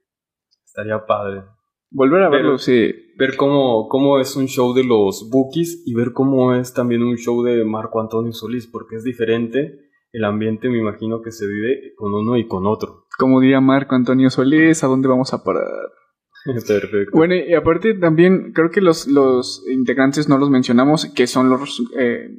estaría 0.63 1.05
padre. 1.05 1.43
Volver 1.89 2.23
a 2.23 2.29
verlo, 2.29 2.57
sí. 2.57 2.93
Ver 3.17 3.35
cómo, 3.35 3.87
cómo 3.89 4.19
es 4.19 4.35
un 4.35 4.47
show 4.47 4.73
de 4.73 4.83
los 4.83 5.29
Bookies 5.29 5.83
y 5.85 5.93
ver 5.93 6.13
cómo 6.13 6.55
es 6.55 6.73
también 6.73 7.03
un 7.03 7.17
show 7.17 7.43
de 7.43 7.63
Marco 7.65 7.99
Antonio 7.99 8.31
Solís, 8.31 8.67
porque 8.67 8.95
es 8.95 9.03
diferente 9.03 9.91
el 10.13 10.23
ambiente 10.23 10.69
me 10.69 10.77
imagino 10.77 11.21
que 11.21 11.31
se 11.31 11.47
vive 11.47 11.93
con 11.95 12.13
uno 12.13 12.37
y 12.37 12.47
con 12.47 12.67
otro. 12.67 13.07
Como 13.17 13.41
diría 13.41 13.59
Marco 13.59 13.95
Antonio 13.95 14.29
Solís, 14.29 14.83
¿a 14.83 14.87
dónde 14.87 15.07
vamos 15.07 15.33
a 15.33 15.43
parar? 15.43 15.65
Perfecto. 16.45 17.17
Bueno, 17.17 17.35
y 17.35 17.53
aparte 17.55 17.95
también 17.95 18.53
creo 18.53 18.69
que 18.69 18.79
los, 18.79 19.07
los 19.07 19.65
integrantes 19.67 20.29
no 20.29 20.37
los 20.37 20.51
mencionamos, 20.51 21.07
que 21.07 21.25
son 21.25 21.49
los 21.49 21.81
eh, 21.97 22.29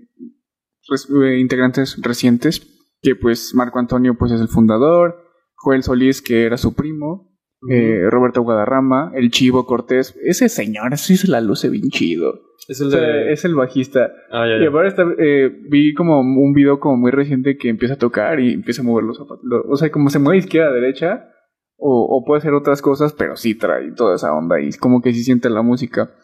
eh, 1.21 1.39
integrantes 1.39 2.01
recientes, 2.01 2.65
que 3.03 3.17
pues 3.17 3.55
Marco 3.55 3.81
Antonio 3.81 4.15
pues 4.17 4.31
es 4.31 4.41
el 4.41 4.49
fundador, 4.49 5.17
Joel 5.57 5.83
Solís 5.83 6.23
que 6.23 6.45
era 6.45 6.57
su 6.57 6.75
primo, 6.75 7.34
eh, 7.71 8.09
Roberto 8.11 8.43
Guadarrama, 8.43 9.13
el 9.15 9.31
Chivo 9.31 9.67
Cortés, 9.67 10.19
ese 10.23 10.49
señor 10.49 10.97
sí 10.99 11.17
se 11.17 11.31
la 11.31 11.41
luce 11.41 11.71
bien 11.71 11.91
chido. 11.91 12.41
Es 12.69 12.81
el, 12.81 12.95
es 12.95 13.45
el 13.45 13.55
bajista. 13.55 14.13
Ah, 14.31 14.47
ya, 14.47 14.63
Y 14.63 14.67
ahora 14.67 14.89
está, 14.89 15.05
eh, 15.19 15.51
vi 15.69 15.93
como 15.93 16.21
un 16.21 16.53
video 16.55 16.81
como 16.81 16.97
muy 16.97 17.11
reciente 17.11 17.57
que 17.57 17.69
empieza 17.69 17.95
a 17.95 17.99
tocar 17.99 18.41
y 18.41 18.55
empieza 18.55 18.83
a 18.83 18.85
mover 18.85 19.05
los 19.05 19.19
zapatos. 19.19 19.45
O 19.69 19.77
sea, 19.77 19.91
como 19.91 20.09
se 20.09 20.19
mueve 20.19 20.39
izquierda 20.39 20.71
a 20.71 20.75
derecha. 20.75 21.31
O, 21.77 22.07
o, 22.09 22.25
puede 22.25 22.39
hacer 22.39 22.55
otras 22.55 22.81
cosas, 22.81 23.13
pero 23.13 23.37
sí 23.37 23.57
trae 23.57 23.91
toda 23.93 24.15
esa 24.15 24.33
onda 24.33 24.61
y 24.61 24.71
como 24.73 25.03
que 25.03 25.13
sí 25.13 25.25
siente 25.25 25.51
la 25.51 25.61
música. 25.61 26.15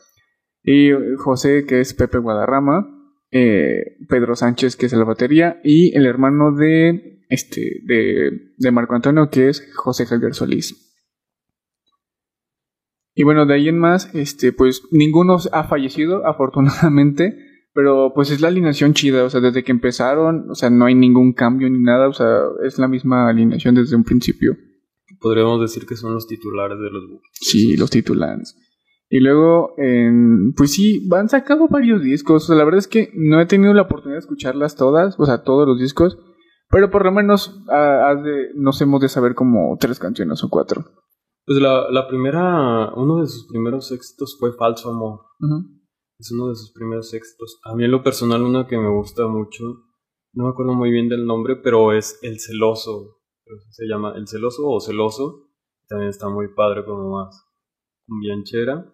Y 0.62 0.90
José, 1.18 1.64
que 1.66 1.80
es 1.80 1.92
Pepe 1.92 2.18
Guadarrama. 2.18 2.96
Eh, 3.32 3.96
Pedro 4.08 4.34
Sánchez, 4.34 4.76
que 4.76 4.86
es 4.86 4.92
la 4.92 5.04
batería. 5.04 5.60
Y 5.62 5.96
el 5.96 6.06
hermano 6.06 6.52
de, 6.54 7.20
este, 7.28 7.80
de, 7.84 8.30
de 8.56 8.70
Marco 8.70 8.94
Antonio, 8.94 9.28
que 9.30 9.48
es 9.48 9.68
José 9.74 10.06
Javier 10.06 10.34
Solís. 10.34 10.89
Y 13.14 13.24
bueno, 13.24 13.46
de 13.46 13.54
ahí 13.54 13.68
en 13.68 13.78
más, 13.78 14.14
este, 14.14 14.52
pues 14.52 14.82
ninguno 14.90 15.38
ha 15.52 15.64
fallecido, 15.64 16.26
afortunadamente, 16.26 17.36
pero 17.72 18.12
pues 18.14 18.30
es 18.30 18.40
la 18.40 18.48
alineación 18.48 18.94
chida, 18.94 19.24
o 19.24 19.30
sea, 19.30 19.40
desde 19.40 19.62
que 19.62 19.72
empezaron, 19.72 20.50
o 20.50 20.54
sea, 20.54 20.70
no 20.70 20.86
hay 20.86 20.94
ningún 20.94 21.32
cambio 21.32 21.68
ni 21.70 21.80
nada, 21.80 22.08
o 22.08 22.12
sea, 22.12 22.40
es 22.64 22.78
la 22.78 22.88
misma 22.88 23.28
alineación 23.28 23.74
desde 23.74 23.96
un 23.96 24.04
principio. 24.04 24.56
Podríamos 25.20 25.60
decir 25.60 25.86
que 25.86 25.96
son 25.96 26.14
los 26.14 26.26
titulares 26.26 26.78
de 26.78 26.90
los 26.90 27.08
Bookies. 27.08 27.30
Sí, 27.32 27.76
los 27.76 27.90
titulares. 27.90 28.56
Y 29.12 29.18
luego, 29.18 29.74
pues 30.56 30.72
sí, 30.72 31.08
han 31.12 31.28
sacado 31.28 31.66
varios 31.68 32.00
discos. 32.00 32.44
O 32.44 32.46
sea, 32.46 32.56
la 32.56 32.64
verdad 32.64 32.78
es 32.78 32.86
que 32.86 33.10
no 33.14 33.40
he 33.40 33.46
tenido 33.46 33.74
la 33.74 33.82
oportunidad 33.82 34.16
de 34.18 34.20
escucharlas 34.20 34.76
todas, 34.76 35.18
o 35.18 35.26
sea, 35.26 35.42
todos 35.42 35.66
los 35.66 35.80
discos. 35.80 36.16
Pero 36.70 36.90
por 36.90 37.04
lo 37.04 37.10
menos 37.10 37.60
ah, 37.68 38.14
de, 38.14 38.50
nos 38.54 38.80
hemos 38.80 39.00
de 39.00 39.08
saber 39.08 39.34
como 39.34 39.76
tres 39.80 39.98
canciones 39.98 40.44
o 40.44 40.48
cuatro. 40.48 40.84
Pues 41.50 41.60
la, 41.60 41.90
la 41.90 42.06
primera, 42.06 42.92
uno 42.94 43.22
de 43.22 43.26
sus 43.26 43.48
primeros 43.48 43.90
éxitos 43.90 44.36
fue 44.38 44.52
Falso 44.52 44.88
Amor. 44.88 45.22
Es 46.16 46.30
uno 46.30 46.48
de 46.48 46.54
sus 46.54 46.70
primeros 46.70 47.12
éxitos. 47.12 47.58
A 47.64 47.74
mí 47.74 47.84
en 47.84 47.90
lo 47.90 48.04
personal 48.04 48.42
una 48.42 48.68
que 48.68 48.78
me 48.78 48.88
gusta 48.88 49.26
mucho, 49.26 49.64
no 50.32 50.44
me 50.44 50.50
acuerdo 50.50 50.74
muy 50.74 50.92
bien 50.92 51.08
del 51.08 51.26
nombre, 51.26 51.56
pero 51.56 51.92
es 51.92 52.20
El 52.22 52.38
Celoso. 52.38 53.18
Se 53.70 53.84
llama 53.88 54.12
El 54.14 54.28
Celoso 54.28 54.68
o 54.68 54.78
Celoso. 54.78 55.50
También 55.88 56.10
está 56.10 56.28
muy 56.28 56.54
padre 56.54 56.84
como 56.84 57.16
más 57.16 57.44
bianchera. 58.06 58.86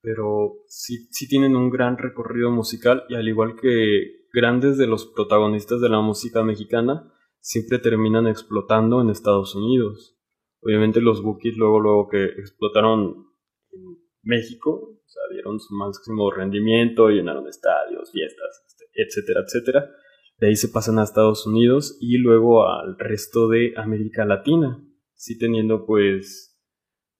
Pero 0.00 0.62
sí, 0.68 1.06
sí 1.10 1.28
tienen 1.28 1.54
un 1.54 1.68
gran 1.68 1.98
recorrido 1.98 2.50
musical 2.50 3.04
y 3.10 3.14
al 3.14 3.28
igual 3.28 3.56
que 3.60 4.24
grandes 4.32 4.78
de 4.78 4.86
los 4.86 5.04
protagonistas 5.04 5.82
de 5.82 5.90
la 5.90 6.00
música 6.00 6.42
mexicana, 6.42 7.12
siempre 7.40 7.78
terminan 7.78 8.26
explotando 8.26 9.02
en 9.02 9.10
Estados 9.10 9.54
Unidos. 9.54 10.17
Obviamente 10.60 11.00
los 11.00 11.22
Bookies 11.22 11.56
luego, 11.56 11.80
luego 11.80 12.08
que 12.08 12.24
explotaron 12.24 13.26
en 13.72 13.98
México, 14.22 14.70
o 14.70 15.08
sea, 15.08 15.22
dieron 15.32 15.60
su 15.60 15.74
máximo 15.74 16.30
rendimiento, 16.30 17.08
llenaron 17.08 17.46
estadios, 17.48 18.10
fiestas, 18.12 18.64
este, 18.66 18.84
etcétera, 18.94 19.40
etcétera. 19.46 19.90
De 20.38 20.48
ahí 20.48 20.56
se 20.56 20.68
pasan 20.68 20.98
a 20.98 21.04
Estados 21.04 21.46
Unidos 21.46 21.96
y 22.00 22.18
luego 22.18 22.68
al 22.68 22.98
resto 22.98 23.48
de 23.48 23.72
América 23.76 24.24
Latina, 24.24 24.84
sí 25.14 25.38
teniendo 25.38 25.86
pues, 25.86 26.56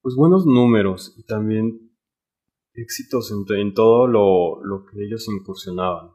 pues 0.01 0.15
buenos 0.15 0.45
números 0.45 1.15
y 1.17 1.23
también 1.23 1.89
éxitos 2.73 3.31
en, 3.31 3.73
todo 3.73 4.07
lo, 4.07 4.63
lo, 4.63 4.85
que 4.85 5.03
ellos 5.03 5.27
incursionaban. 5.27 6.11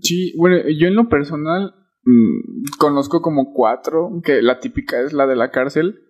Sí, 0.00 0.34
bueno, 0.38 0.56
yo 0.68 0.86
en 0.86 0.94
lo 0.94 1.08
personal 1.08 1.74
mmm, 2.04 2.62
conozco 2.78 3.20
como 3.20 3.52
cuatro, 3.52 4.20
que 4.24 4.40
la 4.40 4.60
típica 4.60 5.02
es 5.02 5.12
la 5.12 5.26
de 5.26 5.36
la 5.36 5.50
cárcel, 5.50 6.00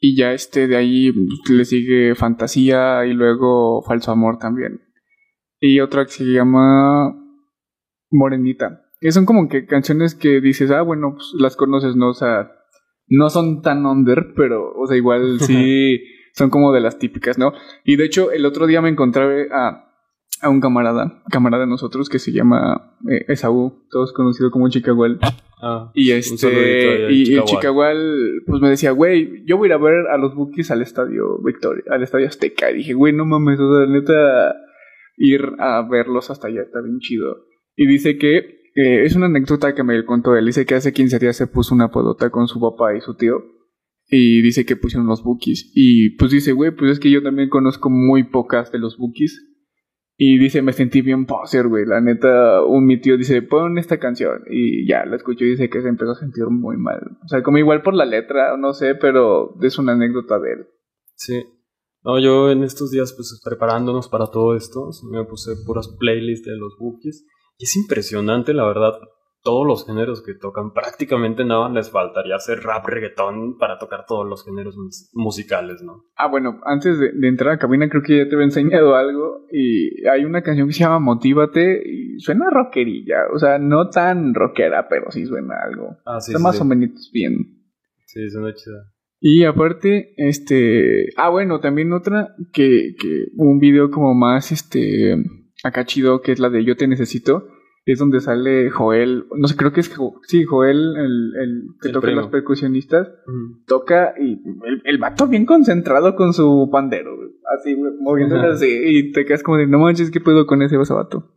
y 0.00 0.16
ya 0.16 0.32
este 0.32 0.66
de 0.66 0.76
ahí 0.76 1.12
le 1.50 1.64
sigue 1.66 2.14
Fantasía 2.14 3.04
y 3.04 3.12
luego 3.12 3.82
Falso 3.82 4.10
Amor 4.10 4.38
también. 4.38 4.80
Y 5.60 5.80
otra 5.80 6.06
que 6.06 6.12
se 6.12 6.24
llama 6.24 7.14
Morenita. 8.10 8.86
Que 8.98 9.12
son 9.12 9.26
como 9.26 9.48
que 9.48 9.66
canciones 9.66 10.14
que 10.14 10.40
dices, 10.40 10.70
ah, 10.70 10.80
bueno, 10.82 11.14
pues 11.14 11.32
las 11.38 11.54
conoces, 11.54 11.96
¿no? 11.96 12.08
O 12.08 12.14
sea, 12.14 12.50
no 13.08 13.28
son 13.28 13.60
tan 13.60 13.84
under, 13.84 14.32
pero, 14.34 14.72
o 14.74 14.86
sea, 14.86 14.96
igual 14.96 15.38
sí 15.40 16.00
son 16.34 16.48
como 16.48 16.72
de 16.72 16.80
las 16.80 16.98
típicas, 16.98 17.38
¿no? 17.38 17.52
Y 17.84 17.96
de 17.96 18.06
hecho, 18.06 18.30
el 18.30 18.46
otro 18.46 18.66
día 18.66 18.80
me 18.80 18.88
encontré 18.88 19.48
a, 19.52 19.92
a 20.40 20.48
un 20.48 20.60
camarada, 20.60 21.22
camarada 21.30 21.64
de 21.64 21.70
nosotros 21.70 22.08
que 22.08 22.18
se 22.18 22.32
llama 22.32 22.96
eh, 23.10 23.26
Esaú, 23.28 23.84
todos 23.90 24.14
conocido 24.14 24.50
como 24.50 24.70
Chicagual. 24.70 25.18
Ah, 25.62 25.90
Y 25.94 26.10
este, 26.12 27.12
y, 27.12 27.20
y 27.20 27.24
Chicagual. 27.24 27.46
Chicagual, 27.46 28.42
pues 28.46 28.62
me 28.62 28.70
decía, 28.70 28.92
güey, 28.92 29.44
yo 29.46 29.58
voy 29.58 29.66
a 29.66 29.68
ir 29.68 29.72
a 29.74 29.78
ver 29.78 30.06
a 30.10 30.16
los 30.16 30.34
Bookies 30.34 30.70
al 30.70 30.82
estadio 30.82 31.38
Victoria, 31.44 31.84
al 31.90 32.02
estadio 32.02 32.26
Azteca. 32.26 32.70
Y 32.70 32.78
dije, 32.78 32.94
güey, 32.94 33.12
no 33.12 33.26
mames, 33.26 33.60
o 33.60 33.76
sea, 33.76 33.86
neta, 33.86 34.54
ir 35.16 35.42
a 35.58 35.86
verlos 35.88 36.30
hasta 36.30 36.48
allá 36.48 36.62
está 36.62 36.80
bien 36.80 36.98
chido. 37.00 37.44
Y 37.76 37.86
dice 37.86 38.16
que, 38.18 38.36
eh, 38.74 39.04
es 39.04 39.16
una 39.16 39.26
anécdota 39.26 39.74
que 39.74 39.84
me 39.84 40.04
contó 40.04 40.36
él, 40.36 40.46
dice 40.46 40.64
que 40.64 40.74
hace 40.74 40.92
15 40.92 41.18
días 41.18 41.36
se 41.36 41.46
puso 41.46 41.74
una 41.74 41.90
podota 41.90 42.30
con 42.30 42.48
su 42.48 42.60
papá 42.60 42.96
y 42.96 43.00
su 43.00 43.14
tío. 43.14 43.36
Y 44.12 44.42
dice 44.42 44.64
que 44.66 44.76
pusieron 44.76 45.06
los 45.06 45.22
Bookies. 45.22 45.70
Y 45.74 46.16
pues 46.16 46.32
dice, 46.32 46.52
güey, 46.52 46.72
pues 46.74 46.92
es 46.92 47.00
que 47.00 47.10
yo 47.10 47.22
también 47.22 47.48
conozco 47.48 47.90
muy 47.90 48.24
pocas 48.24 48.72
de 48.72 48.78
los 48.78 48.96
Bookies. 48.96 49.49
Y 50.22 50.36
dice, 50.36 50.60
me 50.60 50.74
sentí 50.74 51.00
bien 51.00 51.24
poser, 51.24 51.66
güey. 51.66 51.86
La 51.86 52.02
neta, 52.02 52.62
un 52.62 52.84
mi 52.84 53.00
tío 53.00 53.16
dice, 53.16 53.40
pon 53.40 53.78
esta 53.78 53.98
canción. 53.98 54.42
Y 54.50 54.86
ya, 54.86 55.06
la 55.06 55.16
escuchó 55.16 55.46
y 55.46 55.52
dice 55.52 55.70
que 55.70 55.80
se 55.80 55.88
empezó 55.88 56.10
a 56.10 56.16
sentir 56.16 56.44
muy 56.50 56.76
mal. 56.76 57.00
O 57.24 57.28
sea, 57.28 57.42
como 57.42 57.56
igual 57.56 57.80
por 57.80 57.94
la 57.94 58.04
letra, 58.04 58.54
no 58.58 58.74
sé, 58.74 58.94
pero 58.96 59.54
es 59.62 59.78
una 59.78 59.92
anécdota 59.92 60.38
de 60.38 60.52
él. 60.52 60.66
Sí. 61.14 61.42
No, 62.04 62.20
yo 62.20 62.50
en 62.50 62.64
estos 62.64 62.90
días, 62.90 63.14
pues 63.14 63.40
preparándonos 63.42 64.10
para 64.10 64.26
todo 64.26 64.54
esto, 64.54 64.90
me 65.10 65.24
puse 65.24 65.52
puras 65.64 65.88
playlists 65.98 66.46
de 66.46 66.58
los 66.58 66.76
bookies. 66.78 67.26
Y 67.56 67.64
es 67.64 67.74
impresionante, 67.76 68.52
la 68.52 68.66
verdad, 68.66 68.92
todos 69.42 69.66
los 69.66 69.86
géneros 69.86 70.22
que 70.22 70.34
tocan. 70.34 70.72
Prácticamente 70.72 71.44
nada 71.44 71.68
les 71.70 71.90
faltaría 71.90 72.36
hacer 72.36 72.60
rap, 72.60 72.86
reggaetón 72.86 73.56
para 73.58 73.78
tocar 73.78 74.04
todos 74.06 74.28
los 74.28 74.44
géneros 74.44 74.76
mus- 74.76 75.10
musicales, 75.14 75.82
¿no? 75.82 76.04
Ah, 76.16 76.28
bueno, 76.28 76.60
antes 76.64 76.98
de, 76.98 77.12
de 77.12 77.28
entrar 77.28 77.54
a 77.54 77.58
cabina 77.58 77.88
creo 77.88 78.02
que 78.02 78.18
ya 78.18 78.28
te 78.28 78.34
había 78.34 78.44
enseñado 78.46 78.94
algo. 78.96 79.46
Y 79.52 80.06
hay 80.08 80.24
una 80.24 80.42
canción 80.42 80.66
que 80.68 80.74
se 80.74 80.80
llama 80.80 80.98
Motívate 80.98 81.82
y 81.84 82.18
suena 82.20 82.50
rockerilla. 82.50 83.16
O 83.34 83.38
sea, 83.38 83.58
no 83.58 83.88
tan 83.90 84.34
rockera, 84.34 84.88
pero 84.88 85.10
sí 85.10 85.24
suena 85.26 85.54
algo. 85.64 85.96
Ah, 86.04 86.20
sí, 86.20 86.32
Está 86.32 86.38
sí, 86.38 86.44
más 86.44 86.56
sí. 86.56 86.62
o 86.62 86.64
menos 86.64 87.10
bien. 87.12 87.34
Sí, 88.06 88.28
suena 88.30 88.54
chida. 88.54 88.92
Y 89.22 89.44
aparte, 89.44 90.14
este. 90.16 91.08
Ah, 91.16 91.28
bueno, 91.28 91.60
también 91.60 91.92
otra 91.92 92.34
que, 92.52 92.94
que 92.98 93.26
un 93.36 93.58
video 93.58 93.90
como 93.90 94.14
más, 94.14 94.50
este. 94.52 95.16
Acá 95.62 95.84
chido, 95.84 96.22
que 96.22 96.32
es 96.32 96.38
la 96.40 96.48
de 96.48 96.64
Yo 96.64 96.76
te 96.76 96.88
necesito. 96.88 97.48
Es 97.86 97.98
donde 97.98 98.20
sale 98.20 98.70
Joel. 98.70 99.24
No 99.36 99.48
sé, 99.48 99.56
creo 99.56 99.72
que 99.72 99.80
es. 99.80 99.90
Sí, 100.26 100.44
Joel, 100.44 100.96
el, 100.96 101.32
el 101.40 101.62
que 101.80 101.88
El 101.88 101.94
toca 101.94 102.06
primo. 102.06 102.20
las 102.20 102.30
percusionistas. 102.30 103.08
Toca 103.66 104.14
y 104.20 104.32
el, 104.66 104.82
el 104.84 104.98
vato 104.98 105.26
bien 105.26 105.46
concentrado 105.46 106.14
con 106.14 106.32
su 106.32 106.68
pandero. 106.70 107.10
Así, 107.58 107.74
güey, 107.74 107.92
moviéndole 108.00 108.42
Ajá. 108.42 108.52
así. 108.52 108.68
Y 108.84 109.12
te 109.12 109.24
quedas 109.24 109.42
como 109.42 109.56
de, 109.56 109.66
no 109.66 109.78
manches, 109.78 110.10
¿qué 110.10 110.20
puedo 110.20 110.46
con 110.46 110.62
ese 110.62 110.76
vato? 110.76 111.32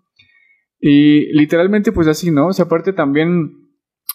Y 0.79 1.31
literalmente, 1.38 1.91
pues 1.93 2.07
así, 2.07 2.29
¿no? 2.29 2.47
O 2.47 2.53
sea, 2.53 2.65
aparte 2.65 2.91
también 2.91 3.53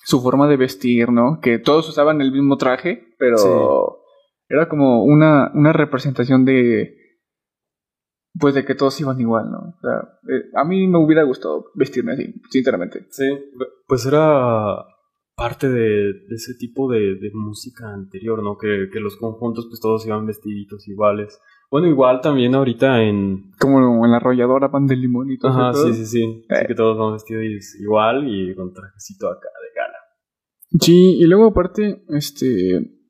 su 0.04 0.20
forma 0.20 0.46
de 0.48 0.58
vestir, 0.58 1.10
¿no? 1.10 1.40
Que 1.40 1.58
todos 1.58 1.88
usaban 1.88 2.20
el 2.20 2.30
mismo 2.30 2.56
traje, 2.58 3.14
pero 3.18 3.36
Sí. 3.38 3.48
era 4.50 4.68
como 4.68 5.02
una, 5.04 5.50
una 5.54 5.72
representación 5.72 6.44
de. 6.44 6.94
Pues 8.40 8.54
de 8.54 8.64
que 8.64 8.74
todos 8.74 9.00
iban 9.00 9.20
igual, 9.20 9.50
¿no? 9.50 9.58
O 9.58 9.80
sea, 9.80 10.00
eh, 10.28 10.50
a 10.54 10.64
mí 10.64 10.86
me 10.86 10.98
hubiera 10.98 11.22
gustado 11.24 11.66
vestirme 11.74 12.12
así, 12.12 12.34
sinceramente. 12.50 13.06
Sí, 13.10 13.24
pues 13.86 14.06
era 14.06 14.84
parte 15.34 15.68
de, 15.68 16.12
de 16.28 16.34
ese 16.34 16.54
tipo 16.54 16.90
de, 16.90 17.14
de 17.14 17.30
música 17.32 17.92
anterior, 17.92 18.42
¿no? 18.42 18.58
Que, 18.58 18.88
que 18.92 19.00
los 19.00 19.16
conjuntos 19.16 19.66
pues 19.68 19.80
todos 19.80 20.04
iban 20.06 20.26
vestiditos 20.26 20.86
iguales. 20.88 21.40
Bueno, 21.70 21.86
igual 21.86 22.20
también 22.20 22.54
ahorita 22.54 23.02
en... 23.02 23.50
Como 23.60 24.04
en 24.04 24.10
la 24.10 24.16
arrolladora 24.16 24.70
pan 24.70 24.86
de 24.86 24.96
limón 24.96 25.30
y 25.30 25.38
todo 25.38 25.50
Ajá, 25.52 25.70
eso. 25.70 25.86
sí, 25.88 25.94
sí, 25.94 26.06
sí. 26.06 26.22
Eh. 26.48 26.56
Sí 26.60 26.66
que 26.66 26.74
todos 26.74 26.98
van 26.98 27.12
vestidos 27.12 27.44
igual 27.80 28.26
y 28.26 28.54
con 28.54 28.72
trajecito 28.72 29.28
acá 29.28 29.48
de 29.48 29.80
gala. 29.80 29.98
Sí, 30.80 31.18
y 31.18 31.24
luego 31.26 31.46
aparte, 31.46 32.04
este... 32.08 33.00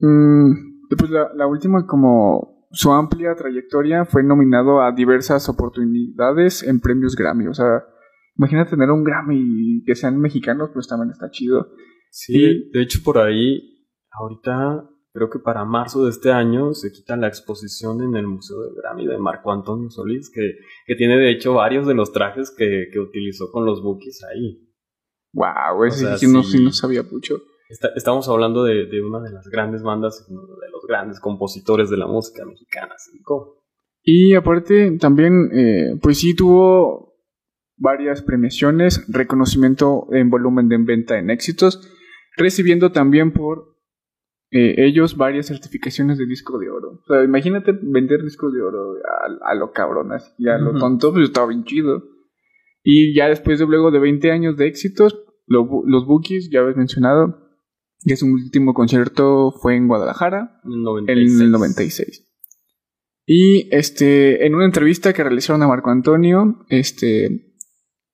mm, 0.00 0.52
pues 0.98 1.10
la, 1.10 1.30
la 1.34 1.46
última 1.46 1.86
como 1.86 2.51
su 2.72 2.90
amplia 2.92 3.34
trayectoria 3.34 4.04
fue 4.04 4.22
nominado 4.22 4.82
a 4.82 4.92
diversas 4.92 5.48
oportunidades 5.48 6.62
en 6.62 6.80
premios 6.80 7.14
Grammy. 7.16 7.46
O 7.46 7.54
sea, 7.54 7.84
imagina 8.36 8.66
tener 8.66 8.90
un 8.90 9.04
Grammy 9.04 9.38
y 9.40 9.84
que 9.84 9.94
sean 9.94 10.18
mexicanos, 10.18 10.70
pues 10.72 10.88
también 10.88 11.10
está 11.10 11.30
chido. 11.30 11.68
Sí, 12.10 12.34
Y- 12.36 12.70
de 12.72 12.82
hecho 12.82 13.00
por 13.04 13.18
ahí, 13.18 13.86
ahorita 14.10 14.88
creo 15.14 15.28
que 15.28 15.38
para 15.38 15.64
marzo 15.66 16.04
de 16.04 16.10
este 16.10 16.32
año 16.32 16.72
se 16.72 16.90
quita 16.90 17.16
la 17.16 17.28
exposición 17.28 18.02
en 18.02 18.16
el 18.16 18.26
Museo 18.26 18.62
del 18.62 18.74
Grammy 18.74 19.06
de 19.06 19.18
Marco 19.18 19.52
Antonio 19.52 19.90
Solís, 19.90 20.30
que, 20.34 20.54
que 20.86 20.94
tiene 20.94 21.18
de 21.18 21.30
hecho 21.30 21.54
varios 21.54 21.86
de 21.86 21.94
los 21.94 22.12
trajes 22.12 22.50
que, 22.56 22.86
que 22.90 22.98
utilizó 22.98 23.50
con 23.52 23.66
los 23.66 23.82
Bookies 23.82 24.22
ahí. 24.24 24.68
Wow, 25.34 25.84
ese 25.84 26.06
sea, 26.06 26.16
sí, 26.16 26.26
no, 26.32 26.42
sí 26.42 26.62
no 26.64 26.72
sabía 26.72 27.02
mucho. 27.02 27.36
Está- 27.72 27.90
estamos 27.96 28.28
hablando 28.28 28.64
de, 28.64 28.84
de 28.86 29.02
una 29.02 29.20
de 29.20 29.32
las 29.32 29.48
grandes 29.48 29.82
bandas, 29.82 30.26
uno 30.28 30.42
de 30.42 30.70
los 30.70 30.84
grandes 30.86 31.18
compositores 31.20 31.88
de 31.88 31.96
la 31.96 32.06
música 32.06 32.44
mexicana. 32.44 32.94
Cinco. 32.98 33.64
Y 34.02 34.34
aparte 34.34 34.98
también, 34.98 35.48
eh, 35.54 35.96
pues 36.02 36.18
sí 36.18 36.34
tuvo 36.36 37.14
varias 37.78 38.20
premiaciones, 38.20 39.06
reconocimiento 39.08 40.06
en 40.12 40.28
volumen 40.28 40.68
de 40.68 40.76
venta 40.78 41.18
en 41.18 41.30
éxitos, 41.30 41.80
recibiendo 42.36 42.92
también 42.92 43.32
por 43.32 43.72
eh, 44.50 44.74
ellos 44.86 45.16
varias 45.16 45.46
certificaciones 45.46 46.18
de 46.18 46.26
disco 46.26 46.58
de 46.58 46.68
oro. 46.68 47.00
O 47.02 47.04
sea, 47.06 47.24
imagínate 47.24 47.72
vender 47.80 48.22
discos 48.22 48.52
de 48.52 48.60
oro 48.60 48.96
a, 49.42 49.50
a 49.50 49.54
lo 49.54 49.72
cabrón, 49.72 50.12
así, 50.12 50.30
a 50.46 50.58
lo 50.58 50.70
Ujú. 50.72 50.78
tonto, 50.78 51.12
pues 51.12 51.24
estaba 51.24 51.46
bien 51.46 51.64
chido. 51.64 52.02
Y 52.84 53.14
ya 53.16 53.28
después 53.28 53.58
de 53.58 53.66
luego 53.66 53.90
de 53.90 53.98
20 53.98 54.30
años 54.30 54.56
de 54.58 54.66
éxitos, 54.66 55.24
lo 55.46 55.66
los 55.86 56.04
Bookies, 56.06 56.50
ya 56.52 56.60
habéis 56.60 56.76
mencionado, 56.76 57.41
que 58.04 58.16
su 58.16 58.26
último 58.26 58.74
concierto 58.74 59.52
fue 59.52 59.76
en 59.76 59.88
Guadalajara, 59.88 60.60
En 60.64 60.72
el 60.72 60.78
en 60.78 60.84
96. 60.84 61.40
el 61.40 61.50
96. 61.50 62.28
Y 63.26 63.68
este, 63.74 64.46
en 64.46 64.54
una 64.54 64.64
entrevista 64.64 65.12
que 65.12 65.22
realizaron 65.22 65.62
a 65.62 65.68
Marco 65.68 65.90
Antonio, 65.90 66.64
este, 66.68 67.54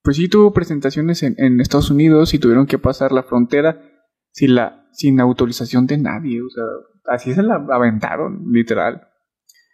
pues 0.03 0.16
sí 0.16 0.29
tuvo 0.29 0.53
presentaciones 0.53 1.22
en, 1.22 1.35
en 1.38 1.61
Estados 1.61 1.90
Unidos 1.90 2.35
y 2.35 2.38
tuvieron 2.38 2.66
que 2.66 2.79
pasar 2.79 3.12
la 3.12 3.22
frontera 3.22 3.81
sin 4.33 4.55
la, 4.55 4.88
sin 4.92 5.20
autorización 5.20 5.87
de 5.87 5.98
nadie. 5.98 6.42
O 6.42 6.48
sea, 6.51 6.64
así 7.14 7.33
se 7.33 7.42
la 7.42 7.66
aventaron, 7.70 8.44
literal. 8.53 9.09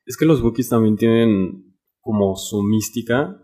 Es 0.06 0.16
que 0.16 0.26
los 0.26 0.42
Bookies 0.42 0.68
también 0.68 0.96
tienen 0.96 1.76
como 2.00 2.36
su 2.36 2.62
mística. 2.62 3.36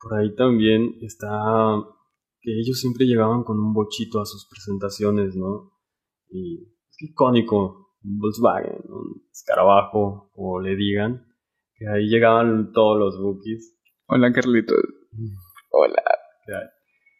Por 0.00 0.18
ahí 0.18 0.34
también 0.34 0.96
está 1.00 1.28
que 2.40 2.52
ellos 2.52 2.78
siempre 2.78 3.06
llegaban 3.06 3.42
con 3.42 3.58
un 3.58 3.72
bochito 3.72 4.20
a 4.20 4.26
sus 4.26 4.46
presentaciones, 4.48 5.34
¿no? 5.34 5.72
Y 6.30 6.62
es 6.88 6.96
que 6.98 7.06
icónico, 7.06 7.94
un 8.04 8.18
Volkswagen, 8.18 8.80
un 8.88 9.22
escarabajo, 9.30 10.30
como 10.34 10.60
le 10.60 10.76
digan. 10.76 11.26
Que 11.74 11.86
ahí 11.88 12.08
llegaban 12.08 12.72
todos 12.72 12.98
los 12.98 13.20
Bookies. 13.20 13.78
Hola, 14.06 14.32
Carlitos. 14.32 14.82
Hola. 15.70 16.02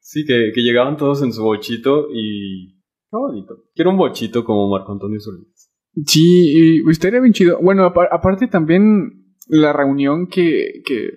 Sí, 0.01 0.25
que, 0.25 0.53
que 0.55 0.62
llegaban 0.62 0.97
todos 0.97 1.23
en 1.23 1.33
su 1.33 1.42
bochito 1.42 2.09
y... 2.12 2.81
Qué 3.11 3.16
bonito. 3.16 3.64
Quiero 3.75 3.90
un 3.90 3.99
bochito 3.99 4.42
como 4.42 4.68
Marco 4.68 4.92
Antonio 4.92 5.21
Solís. 5.21 5.71
Sí, 6.07 6.81
y 6.83 6.90
estaría 6.90 7.21
bien 7.21 7.33
chido. 7.33 7.59
Bueno, 7.61 7.85
apa- 7.85 8.09
aparte 8.11 8.47
también 8.47 9.35
la 9.49 9.73
reunión 9.73 10.27
que, 10.29 10.83
que 10.85 11.11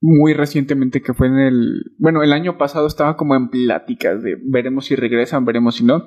muy 0.00 0.34
recientemente 0.34 1.02
que 1.02 1.14
fue 1.14 1.26
en 1.26 1.38
el... 1.38 1.82
Bueno, 1.98 2.22
el 2.22 2.32
año 2.32 2.58
pasado 2.58 2.86
estaba 2.86 3.16
como 3.16 3.34
en 3.34 3.48
pláticas 3.50 4.22
de 4.22 4.36
veremos 4.40 4.86
si 4.86 4.94
regresan, 4.96 5.44
veremos 5.44 5.76
si 5.76 5.84
no. 5.84 6.06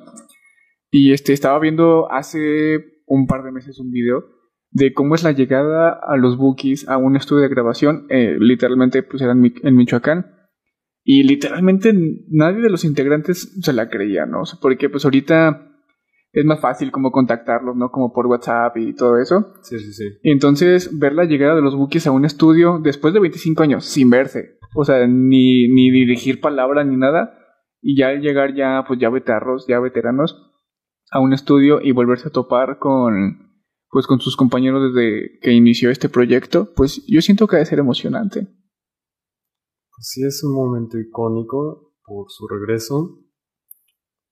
Y 0.91 1.13
este 1.13 1.33
estaba 1.33 1.59
viendo 1.59 2.11
hace 2.11 3.01
un 3.05 3.27
par 3.27 3.43
de 3.43 3.51
meses 3.51 3.79
un 3.79 3.91
video 3.91 4.23
de 4.71 4.93
cómo 4.93 5.15
es 5.15 5.23
la 5.23 5.31
llegada 5.31 5.91
a 6.01 6.17
los 6.17 6.37
Bookies 6.37 6.87
a 6.89 6.97
un 6.97 7.15
estudio 7.15 7.43
de 7.43 7.49
grabación. 7.49 8.05
eh, 8.09 8.35
literalmente 8.39 9.03
pues 9.03 9.21
era 9.21 9.31
en, 9.31 9.41
Mi- 9.41 9.53
en 9.63 9.75
Michoacán. 9.75 10.33
Y 11.03 11.23
literalmente 11.23 11.93
nadie 12.29 12.61
de 12.61 12.69
los 12.69 12.83
integrantes 12.83 13.57
se 13.61 13.73
la 13.73 13.89
creía, 13.89 14.25
¿no? 14.25 14.41
O 14.41 14.45
sea, 14.45 14.59
porque 14.61 14.89
pues 14.89 15.05
ahorita 15.05 15.71
es 16.33 16.43
más 16.45 16.59
fácil 16.59 16.91
como 16.91 17.11
contactarlos, 17.11 17.77
¿no? 17.77 17.91
Como 17.91 18.11
por 18.11 18.27
WhatsApp 18.27 18.75
y 18.77 18.93
todo 18.93 19.17
eso. 19.17 19.53
Sí, 19.61 19.79
sí, 19.79 19.93
sí. 19.93 20.03
Y 20.21 20.31
entonces 20.31 20.99
ver 20.99 21.13
la 21.13 21.23
llegada 21.23 21.55
de 21.55 21.61
los 21.61 21.75
Bookies 21.77 22.07
a 22.07 22.11
un 22.11 22.25
estudio 22.25 22.79
después 22.83 23.13
de 23.13 23.21
25 23.21 23.63
años, 23.63 23.85
sin 23.85 24.09
verse. 24.09 24.57
O 24.75 24.83
sea, 24.83 25.07
ni, 25.07 25.69
ni 25.69 25.89
dirigir 25.91 26.41
palabra 26.41 26.83
ni 26.83 26.97
nada. 26.97 27.33
Y 27.81 27.97
ya 27.97 28.09
al 28.09 28.19
llegar 28.21 28.53
ya, 28.53 28.83
pues 28.85 28.99
ya 28.99 29.09
veterros, 29.09 29.65
ya 29.67 29.79
veteranos, 29.79 30.46
a 31.11 31.19
un 31.19 31.33
estudio 31.33 31.79
y 31.81 31.91
volverse 31.91 32.27
a 32.27 32.31
topar 32.31 32.79
con, 32.79 33.63
pues 33.89 34.07
con 34.07 34.19
sus 34.19 34.35
compañeros 34.35 34.93
desde 34.93 35.39
que 35.41 35.53
inició 35.53 35.89
este 35.89 36.09
proyecto, 36.09 36.73
pues 36.75 37.03
yo 37.07 37.21
siento 37.21 37.47
que 37.47 37.55
debe 37.57 37.65
ser 37.65 37.79
emocionante. 37.79 38.41
Pues 38.41 40.09
sí, 40.09 40.25
es 40.25 40.43
un 40.43 40.53
momento 40.53 40.99
icónico 40.99 41.95
por 42.03 42.25
su 42.29 42.47
regreso. 42.47 43.23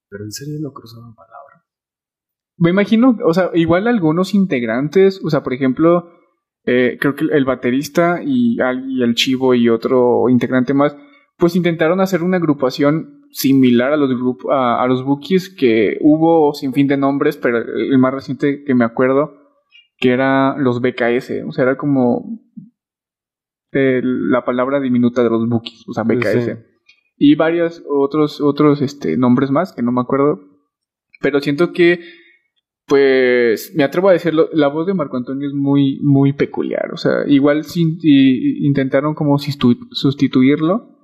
Pero 0.09 0.23
en 0.23 0.31
serio 0.31 0.59
no 0.61 0.71
cruzaban 0.71 1.15
palabras. 1.15 1.63
me 2.57 2.69
imagino, 2.69 3.17
o 3.25 3.33
sea, 3.33 3.49
igual 3.53 3.87
algunos 3.87 4.33
integrantes, 4.33 5.19
o 5.23 5.29
sea, 5.29 5.43
por 5.43 5.53
ejemplo, 5.53 6.09
eh, 6.63 6.97
creo 7.01 7.15
que 7.15 7.25
el 7.25 7.45
baterista 7.45 8.21
y, 8.23 8.57
y 8.57 9.03
el 9.03 9.15
chivo 9.15 9.53
y 9.55 9.69
otro 9.69 10.29
integrante 10.29 10.73
más, 10.73 10.95
pues 11.37 11.55
intentaron 11.55 11.99
hacer 11.99 12.23
una 12.23 12.37
agrupación 12.37 13.24
similar 13.35 13.91
a 13.91 13.97
los 13.97 14.09
grupos 14.09 14.49
a, 14.49 14.81
a, 14.81 14.87
los 14.87 15.03
bookies 15.03 15.49
que 15.49 15.97
hubo 15.99 16.53
sin 16.53 16.71
fin 16.71 16.87
de 16.87 16.95
nombres, 16.95 17.35
pero 17.35 17.57
el 17.57 17.97
más 17.97 18.13
reciente 18.13 18.63
que 18.63 18.73
me 18.73 18.85
acuerdo 18.85 19.33
que 19.97 20.11
era 20.11 20.55
los 20.57 20.79
BKS, 20.79 21.43
o 21.45 21.51
sea, 21.51 21.63
era 21.63 21.75
como 21.75 22.39
eh, 23.73 23.99
la 24.03 24.45
palabra 24.45 24.79
diminuta 24.79 25.21
de 25.21 25.29
los 25.29 25.49
bookies, 25.49 25.83
o 25.85 25.93
sea, 25.93 26.03
BKS. 26.03 26.59
Y 27.17 27.35
varios 27.35 27.83
otros 27.89 28.39
otros 28.39 28.81
este 28.81 29.17
nombres 29.17 29.51
más 29.51 29.73
que 29.73 29.81
no 29.81 29.91
me 29.91 30.01
acuerdo, 30.01 30.39
pero 31.19 31.41
siento 31.41 31.73
que 31.73 31.99
pues 32.87 33.73
me 33.75 33.83
atrevo 33.83 34.07
a 34.09 34.13
decirlo, 34.13 34.47
la 34.53 34.67
voz 34.67 34.87
de 34.87 34.93
Marco 34.93 35.17
Antonio 35.17 35.45
es 35.45 35.53
muy 35.53 35.99
muy 36.03 36.31
peculiar, 36.31 36.89
o 36.93 36.97
sea, 36.97 37.27
igual 37.27 37.65
sin, 37.65 37.97
intentaron 38.01 39.13
como 39.13 39.37
sustituirlo 39.39 40.94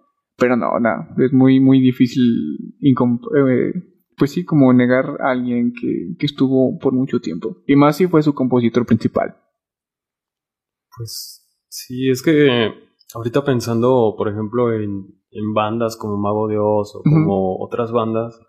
pero 0.41 0.57
no, 0.57 0.79
nada, 0.79 1.13
es 1.19 1.31
muy, 1.31 1.59
muy 1.59 1.79
difícil, 1.79 2.73
eh, 2.81 3.73
pues 4.17 4.31
sí, 4.31 4.43
como 4.43 4.73
negar 4.73 5.21
a 5.21 5.29
alguien 5.29 5.71
que, 5.71 6.15
que, 6.17 6.25
estuvo 6.25 6.79
por 6.79 6.93
mucho 6.93 7.19
tiempo. 7.19 7.57
Y 7.67 7.75
más 7.75 7.97
si 7.97 8.07
fue 8.07 8.23
su 8.23 8.33
compositor 8.33 8.87
principal. 8.87 9.37
Pues 10.97 11.47
sí, 11.69 12.09
es 12.09 12.23
que 12.23 12.73
ahorita 13.13 13.45
pensando, 13.45 14.15
por 14.17 14.29
ejemplo, 14.29 14.73
en, 14.73 15.13
en 15.29 15.53
bandas 15.53 15.95
como 15.95 16.17
Mago 16.17 16.47
de 16.47 16.57
Oz 16.57 16.95
o 16.95 17.03
como 17.03 17.63
otras 17.63 17.91
bandas 17.91 18.41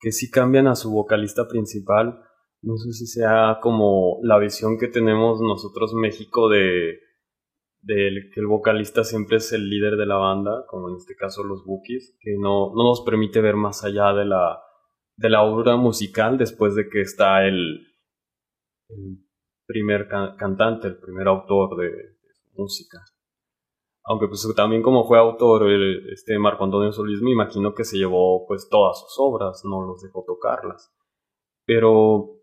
que 0.00 0.10
sí 0.10 0.28
cambian 0.28 0.66
a 0.66 0.74
su 0.74 0.90
vocalista 0.90 1.46
principal, 1.46 2.24
no 2.62 2.76
sé 2.76 2.90
si 2.90 3.06
sea 3.06 3.60
como 3.62 4.18
la 4.24 4.36
visión 4.40 4.78
que 4.78 4.88
tenemos 4.88 5.40
nosotros 5.40 5.94
México 5.94 6.48
de 6.48 7.05
del 7.86 8.30
que 8.32 8.40
el 8.40 8.46
vocalista 8.46 9.04
siempre 9.04 9.36
es 9.36 9.52
el 9.52 9.70
líder 9.70 9.96
de 9.96 10.06
la 10.06 10.16
banda, 10.16 10.64
como 10.66 10.88
en 10.88 10.96
este 10.96 11.14
caso 11.14 11.44
los 11.44 11.64
Bookies, 11.64 12.16
que 12.20 12.36
no, 12.36 12.74
no 12.74 12.82
nos 12.82 13.02
permite 13.02 13.40
ver 13.40 13.54
más 13.54 13.84
allá 13.84 14.12
de 14.12 14.24
la, 14.24 14.60
de 15.16 15.30
la 15.30 15.42
obra 15.44 15.76
musical 15.76 16.36
después 16.36 16.74
de 16.74 16.88
que 16.88 17.00
está 17.00 17.46
el, 17.46 17.86
el 18.88 19.24
primer 19.66 20.08
cantante, 20.08 20.88
el 20.88 20.98
primer 20.98 21.28
autor 21.28 21.76
de, 21.76 22.16
su 22.34 22.60
música. 22.60 23.04
Aunque 24.04 24.26
pues 24.28 24.46
también 24.56 24.82
como 24.82 25.06
fue 25.06 25.18
autor 25.18 25.70
este 26.12 26.38
Marco 26.38 26.64
Antonio 26.64 26.92
Solís, 26.92 27.22
me 27.22 27.32
imagino 27.32 27.74
que 27.74 27.84
se 27.84 27.98
llevó 27.98 28.46
pues 28.46 28.68
todas 28.68 29.00
sus 29.00 29.14
obras, 29.18 29.62
no 29.64 29.84
los 29.84 30.02
dejó 30.02 30.24
tocarlas. 30.26 30.92
Pero 31.64 32.36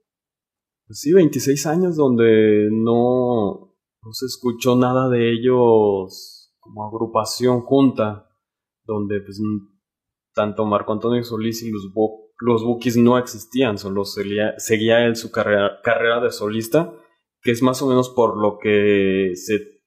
pues 0.88 1.00
sí, 1.00 1.14
26 1.14 1.66
años 1.68 1.96
donde 1.96 2.70
no, 2.72 3.63
no 4.06 4.12
se 4.12 4.26
escuchó 4.26 4.76
nada 4.76 5.10
de 5.10 5.32
ellos 5.32 6.54
como 6.60 6.86
agrupación 6.86 7.62
junta, 7.62 8.30
donde 8.86 9.22
pues 9.22 9.42
tanto 10.34 10.66
Marco 10.66 10.94
Antonio 10.94 11.24
Solís 11.24 11.64
y 11.64 11.72
los, 11.72 11.90
los 12.40 12.64
Bookies 12.64 12.98
no 12.98 13.18
existían, 13.18 13.78
solo 13.78 14.04
seguía, 14.04 14.54
seguía 14.58 15.06
él 15.06 15.16
su 15.16 15.32
carrera, 15.32 15.80
carrera 15.84 16.20
de 16.22 16.32
solista, 16.32 16.94
que 17.42 17.52
es 17.52 17.62
más 17.62 17.82
o 17.82 17.88
menos 17.88 18.10
por 18.10 18.42
lo 18.42 18.58
que 18.60 19.32
se, 19.36 19.82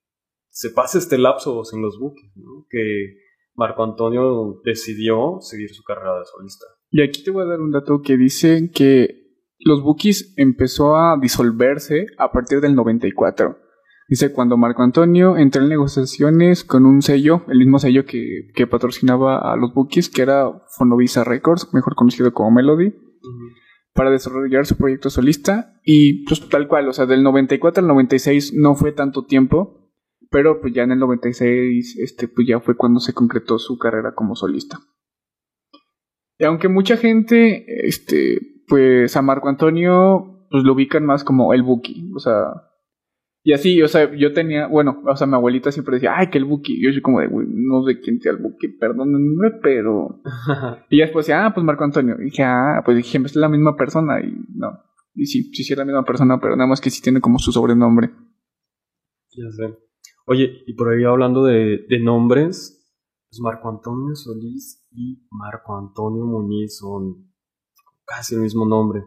se 0.51 0.71
pasa 0.71 0.99
este 0.99 1.19
lapso 1.19 1.65
sin 1.65 1.83
los 1.83 1.99
Bookies, 1.99 2.33
que 2.71 3.19
Marco 3.55 3.85
Antonio 3.85 4.61
decidió 4.65 5.39
seguir 5.41 5.71
su 5.71 5.83
carrera 5.83 6.19
de 6.19 6.25
solista. 6.27 6.67
Y 6.91 7.03
aquí 7.03 7.25
te 7.25 7.31
voy 7.31 7.43
a 7.43 7.47
dar 7.47 7.61
un 7.61 7.73
dato 7.73 8.01
que 8.03 8.17
dice 8.17 8.71
que 8.73 9.27
los 9.59 9.83
Bookies 9.83 10.35
empezó 10.37 10.97
a 10.97 11.19
disolverse 11.21 12.07
a 12.19 12.31
partir 12.31 12.61
del 12.61 12.75
94. 12.75 13.66
Dice, 14.09 14.33
cuando 14.33 14.57
Marco 14.57 14.83
Antonio 14.83 15.37
entró 15.37 15.63
en 15.63 15.69
negociaciones 15.69 16.63
con 16.63 16.87
un 16.87 17.03
sello, 17.03 17.43
el 17.49 17.59
mismo 17.59 17.81
sello 17.81 18.05
que, 18.05 18.49
que 18.55 18.67
patrocinaba 18.69 19.53
a 19.53 19.57
los 19.57 19.75
Bookies, 19.75 20.11
que 20.11 20.23
era 20.23 20.63
Fonovisa 20.77 21.25
Records, 21.25 21.75
mejor 21.75 21.97
conocido 21.97 22.33
como 22.33 22.53
Melody, 22.53 22.95
para 23.95 24.11
desarrollar 24.11 24.65
su 24.65 24.77
proyecto 24.77 25.11
solista. 25.11 25.81
Y 25.83 26.25
pues 26.25 26.49
tal 26.49 26.69
cual, 26.69 26.89
o 26.89 26.93
sea, 26.93 27.07
del 27.07 27.25
94 27.25 27.81
al 27.83 27.89
96 27.89 28.55
no 28.55 28.77
fue 28.77 28.93
tanto 28.93 29.25
tiempo, 29.25 29.91
pero 30.31 30.61
pues 30.61 30.73
ya 30.73 30.85
en 30.85 30.93
el 30.93 31.01
96, 31.01 31.99
este, 31.99 32.29
pues 32.29 32.47
ya 32.47 32.61
fue 32.61 32.77
cuando 32.77 33.01
se 33.01 33.13
concretó 33.13 33.59
su 33.59 33.77
carrera 33.77 34.15
como 34.15 34.37
solista. 34.37 34.79
Y 36.39 36.45
aunque 36.45 36.69
mucha 36.69 36.97
gente, 36.97 37.89
este, 37.89 38.63
pues 38.69 39.17
a 39.17 39.23
Marco 39.23 39.49
Antonio, 39.49 40.47
pues 40.51 40.63
lo 40.63 40.75
ubican 40.75 41.05
más 41.05 41.25
como 41.25 41.53
el 41.55 41.63
Bookie, 41.63 42.13
o 42.15 42.19
sea, 42.21 42.53
y 43.47 43.53
así, 43.53 43.81
o 43.81 43.87
sea, 43.87 44.13
yo 44.13 44.33
tenía, 44.33 44.67
bueno, 44.67 45.05
o 45.07 45.15
sea, 45.15 45.29
mi 45.29 45.35
abuelita 45.35 45.71
siempre 45.71 45.95
decía, 45.95 46.15
ay, 46.17 46.31
que 46.31 46.39
el 46.39 46.45
Buki. 46.45 46.83
Yo 46.83 46.91
soy 46.91 47.01
como 47.01 47.21
de, 47.21 47.29
güey, 47.29 47.47
no 47.49 47.85
sé 47.85 48.01
quién 48.01 48.21
sea 48.21 48.33
el 48.33 48.39
Buki, 48.39 48.67
perdónenme, 48.67 49.53
pero. 49.63 50.21
y 50.91 50.99
después 50.99 51.27
decía, 51.27 51.47
ah, 51.47 51.55
pues 51.55 51.65
Marco 51.65 51.85
Antonio. 51.85 52.17
Y 52.19 52.25
dije, 52.25 52.43
ah, 52.43 52.83
pues 52.85 52.97
dije, 52.97 53.19
es 53.25 53.37
la 53.37 53.49
misma 53.49 53.77
persona. 53.77 54.19
Y 54.19 54.33
no. 54.53 54.83
Y 55.15 55.27
sí, 55.27 55.45
sí, 55.55 55.63
sí 55.63 55.75
es 55.75 55.79
la 55.79 55.85
misma 55.85 56.05
persona, 56.05 56.41
pero 56.41 56.57
nada 56.57 56.67
más 56.67 56.81
que 56.81 56.91
sí 56.91 57.01
tiene 57.01 57.21
como 57.21 57.39
su 57.39 57.53
sobrenombre. 57.53 58.11
Ya 59.31 59.49
sé. 59.53 59.79
Oye, 60.27 60.65
y 60.67 60.75
por 60.75 60.89
ahí 60.89 61.05
hablando 61.05 61.45
de, 61.45 61.87
de 61.89 62.01
nombres, 62.01 62.85
pues 63.31 63.39
Marco 63.41 63.69
Antonio 63.69 64.13
Solís 64.17 64.85
y 64.91 65.25
Marco 65.31 65.79
Antonio 65.79 66.25
Muñiz 66.25 66.79
son 66.79 67.31
casi 68.05 68.35
el 68.35 68.41
mismo 68.41 68.67
nombre. 68.67 69.05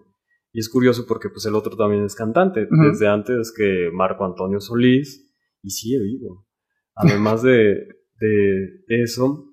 Y 0.51 0.59
es 0.59 0.69
curioso 0.69 1.05
porque 1.07 1.29
pues 1.29 1.45
el 1.45 1.55
otro 1.55 1.75
también 1.77 2.03
es 2.03 2.15
cantante, 2.15 2.67
desde 2.69 3.07
antes 3.07 3.53
que 3.55 3.89
Marco 3.93 4.25
Antonio 4.25 4.59
Solís, 4.59 5.31
y 5.61 5.69
sigue 5.69 6.01
vivo. 6.01 6.47
Además 6.95 7.43
de, 7.43 7.87
de, 8.19 9.03
eso, 9.03 9.45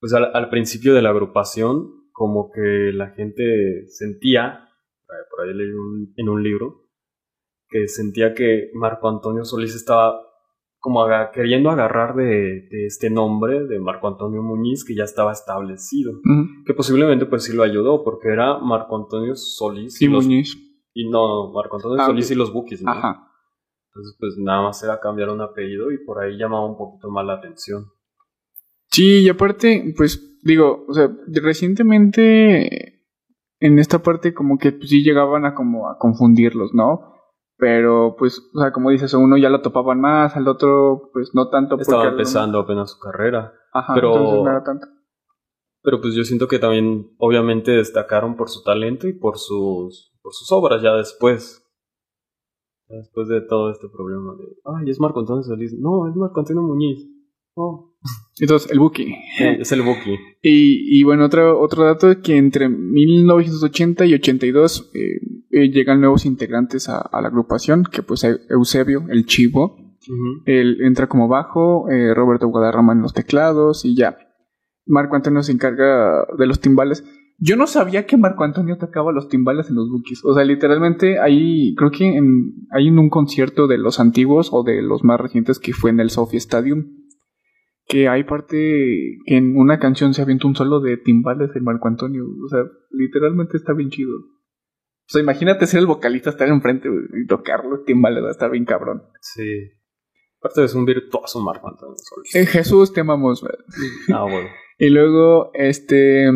pues 0.00 0.12
al, 0.12 0.50
principio 0.50 0.94
de 0.94 1.02
la 1.02 1.10
agrupación, 1.10 2.08
como 2.12 2.50
que 2.50 2.90
la 2.92 3.10
gente 3.10 3.86
sentía, 3.88 4.68
por 5.30 5.46
ahí 5.46 5.54
leí 5.54 5.70
en 6.16 6.28
un 6.28 6.42
libro, 6.42 6.88
que 7.68 7.88
sentía 7.88 8.34
que 8.34 8.70
Marco 8.74 9.08
Antonio 9.08 9.44
Solís 9.44 9.74
estaba 9.74 10.20
como 10.82 11.06
queriendo 11.32 11.70
agarrar 11.70 12.16
de, 12.16 12.66
este 12.86 13.08
nombre 13.08 13.68
de 13.68 13.78
Marco 13.78 14.08
Antonio 14.08 14.42
Muñiz 14.42 14.84
que 14.84 14.96
ya 14.96 15.04
estaba 15.04 15.30
establecido, 15.30 16.12
que 16.66 16.74
posiblemente 16.74 17.24
pues 17.26 17.44
sí 17.44 17.54
lo 17.54 17.62
ayudó 17.62 18.02
porque 18.02 18.30
era 18.30 18.58
Marco 18.58 18.96
Antonio 18.96 19.36
Solís 19.36 20.02
y, 20.02 20.08
Muñiz 20.08 20.58
y 20.92 21.08
no 21.08 21.52
Marco 21.52 21.76
Antonio 21.76 22.02
ah, 22.02 22.06
Solís 22.06 22.32
y 22.32 22.34
los 22.34 22.52
Bukis, 22.52 22.82
¿no? 22.82 22.90
Ajá. 22.90 23.28
Entonces 23.90 24.16
pues 24.18 24.34
nada 24.38 24.62
más 24.62 24.82
era 24.82 24.98
cambiar 24.98 25.30
un 25.30 25.40
apellido 25.40 25.92
y 25.92 26.04
por 26.04 26.20
ahí 26.20 26.36
llamaba 26.36 26.66
un 26.66 26.76
poquito 26.76 27.10
más 27.10 27.24
la 27.26 27.34
atención. 27.34 27.84
Sí, 28.90 29.20
y 29.20 29.28
aparte 29.28 29.94
pues 29.96 30.40
digo, 30.42 30.84
o 30.88 30.94
sea, 30.94 31.08
recientemente 31.28 33.04
en 33.60 33.78
esta 33.78 34.02
parte 34.02 34.34
como 34.34 34.58
que 34.58 34.72
pues, 34.72 34.90
sí 34.90 35.04
llegaban 35.04 35.44
a 35.44 35.54
como 35.54 35.88
a 35.88 35.96
confundirlos, 35.96 36.74
¿no? 36.74 37.12
Pero, 37.62 38.16
pues, 38.18 38.42
o 38.52 38.60
sea, 38.60 38.72
como 38.72 38.90
dices, 38.90 39.14
a 39.14 39.18
uno 39.18 39.36
ya 39.36 39.48
lo 39.48 39.62
topaban 39.62 40.00
más, 40.00 40.34
al 40.34 40.48
otro, 40.48 41.10
pues, 41.12 41.30
no 41.32 41.48
tanto. 41.48 41.76
Estaba 41.78 42.08
empezando 42.08 42.58
apenas 42.58 42.90
su 42.90 42.98
carrera. 42.98 43.52
Ajá, 43.72 43.94
pero, 43.94 44.08
entonces 44.16 44.42
no 44.42 44.50
era 44.50 44.64
tanto. 44.64 44.88
Pero, 45.80 46.00
pues, 46.00 46.16
yo 46.16 46.24
siento 46.24 46.48
que 46.48 46.58
también, 46.58 47.14
obviamente, 47.18 47.70
destacaron 47.70 48.34
por 48.34 48.48
su 48.48 48.64
talento 48.64 49.06
y 49.06 49.12
por 49.12 49.38
sus, 49.38 50.12
por 50.22 50.32
sus 50.32 50.50
obras 50.50 50.82
ya 50.82 50.92
después. 50.94 51.64
después 52.88 53.28
de 53.28 53.42
todo 53.42 53.70
este 53.70 53.88
problema 53.88 54.34
de, 54.34 54.56
ay, 54.64 54.90
es 54.90 54.98
Marco 54.98 55.20
Antonio 55.20 55.44
Solís. 55.44 55.72
No, 55.78 56.08
es 56.08 56.16
Marco 56.16 56.40
Antonio 56.40 56.62
Muñiz. 56.62 57.08
Oh. 57.54 57.94
Entonces, 58.38 58.70
el 58.70 58.78
Buki. 58.78 59.14
es 59.38 59.72
el 59.72 59.82
Buki. 59.82 60.18
Y, 60.44 60.98
y 60.98 61.04
bueno, 61.04 61.26
otro, 61.26 61.60
otro 61.60 61.84
dato 61.84 62.10
es 62.10 62.16
que 62.16 62.36
entre 62.36 62.68
1980 62.68 64.06
y 64.06 64.14
82 64.14 64.90
eh, 64.92 65.20
eh, 65.52 65.70
llegan 65.70 66.00
nuevos 66.00 66.26
integrantes 66.26 66.88
a, 66.88 67.08
la 67.12 67.28
agrupación, 67.28 67.84
que 67.84 68.02
pues 68.02 68.24
Eusebio, 68.24 69.04
el 69.08 69.24
chivo, 69.24 69.76
él 70.46 70.78
entra 70.80 71.06
como 71.06 71.28
bajo, 71.28 71.88
eh, 71.90 72.12
Roberto 72.12 72.48
Guadarrama 72.48 72.92
en 72.92 73.02
los 73.02 73.14
teclados 73.14 73.84
y 73.84 73.94
ya. 73.94 74.18
Marco 74.84 75.14
Antonio 75.14 75.44
se 75.44 75.52
encarga 75.52 76.26
de 76.36 76.46
los 76.48 76.58
timbales. 76.58 77.04
Yo 77.38 77.54
no 77.54 77.68
sabía 77.68 78.04
que 78.04 78.16
Marco 78.16 78.42
Antonio 78.42 78.76
tocaba 78.78 79.12
los 79.12 79.28
timbales 79.28 79.68
en 79.68 79.76
los 79.76 79.88
Bookies. 79.90 80.24
O 80.24 80.34
sea, 80.34 80.44
literalmente 80.44 81.20
ahí, 81.20 81.72
creo 81.76 81.92
que 81.92 82.16
en, 82.16 82.66
hay 82.72 82.88
en 82.88 82.98
un 82.98 83.10
concierto 83.10 83.68
de 83.68 83.78
los 83.78 84.00
antiguos 84.00 84.48
o 84.52 84.64
de 84.64 84.82
los 84.82 85.04
más 85.04 85.20
recientes 85.20 85.60
que 85.60 85.72
fue 85.72 85.90
en 85.90 86.00
el 86.00 86.10
Sophie 86.10 86.38
Stadium 86.38 87.01
que 87.86 88.08
hay 88.08 88.24
parte 88.24 88.56
que 89.26 89.36
en 89.36 89.56
una 89.56 89.78
canción 89.78 90.14
se 90.14 90.22
avienta 90.22 90.46
un 90.46 90.56
solo 90.56 90.80
de 90.80 90.96
timbales 90.96 91.52
de 91.52 91.60
Marco 91.60 91.88
Antonio. 91.88 92.24
O 92.24 92.48
sea, 92.48 92.64
literalmente 92.90 93.56
está 93.56 93.72
bien 93.72 93.90
chido. 93.90 94.16
O 94.16 95.08
sea, 95.12 95.20
imagínate 95.20 95.66
ser 95.66 95.80
el 95.80 95.86
vocalista, 95.86 96.30
estar 96.30 96.48
enfrente 96.48 96.88
y 96.88 97.26
tocar 97.26 97.64
los 97.64 97.84
timbales, 97.84 98.22
va 98.22 98.28
a 98.28 98.32
estar 98.32 98.50
bien 98.50 98.64
cabrón. 98.64 99.02
Sí. 99.20 99.70
Aparte 100.40 100.64
es 100.64 100.74
un 100.74 100.84
virtuoso 100.84 101.40
Marco 101.40 101.68
Antonio. 101.68 101.96
En 102.34 102.46
Jesús 102.46 102.92
te 102.92 103.00
amamos. 103.00 103.44
Ah, 104.12 104.22
bueno. 104.22 104.48
y 104.78 104.88
luego, 104.88 105.50
este, 105.54 106.30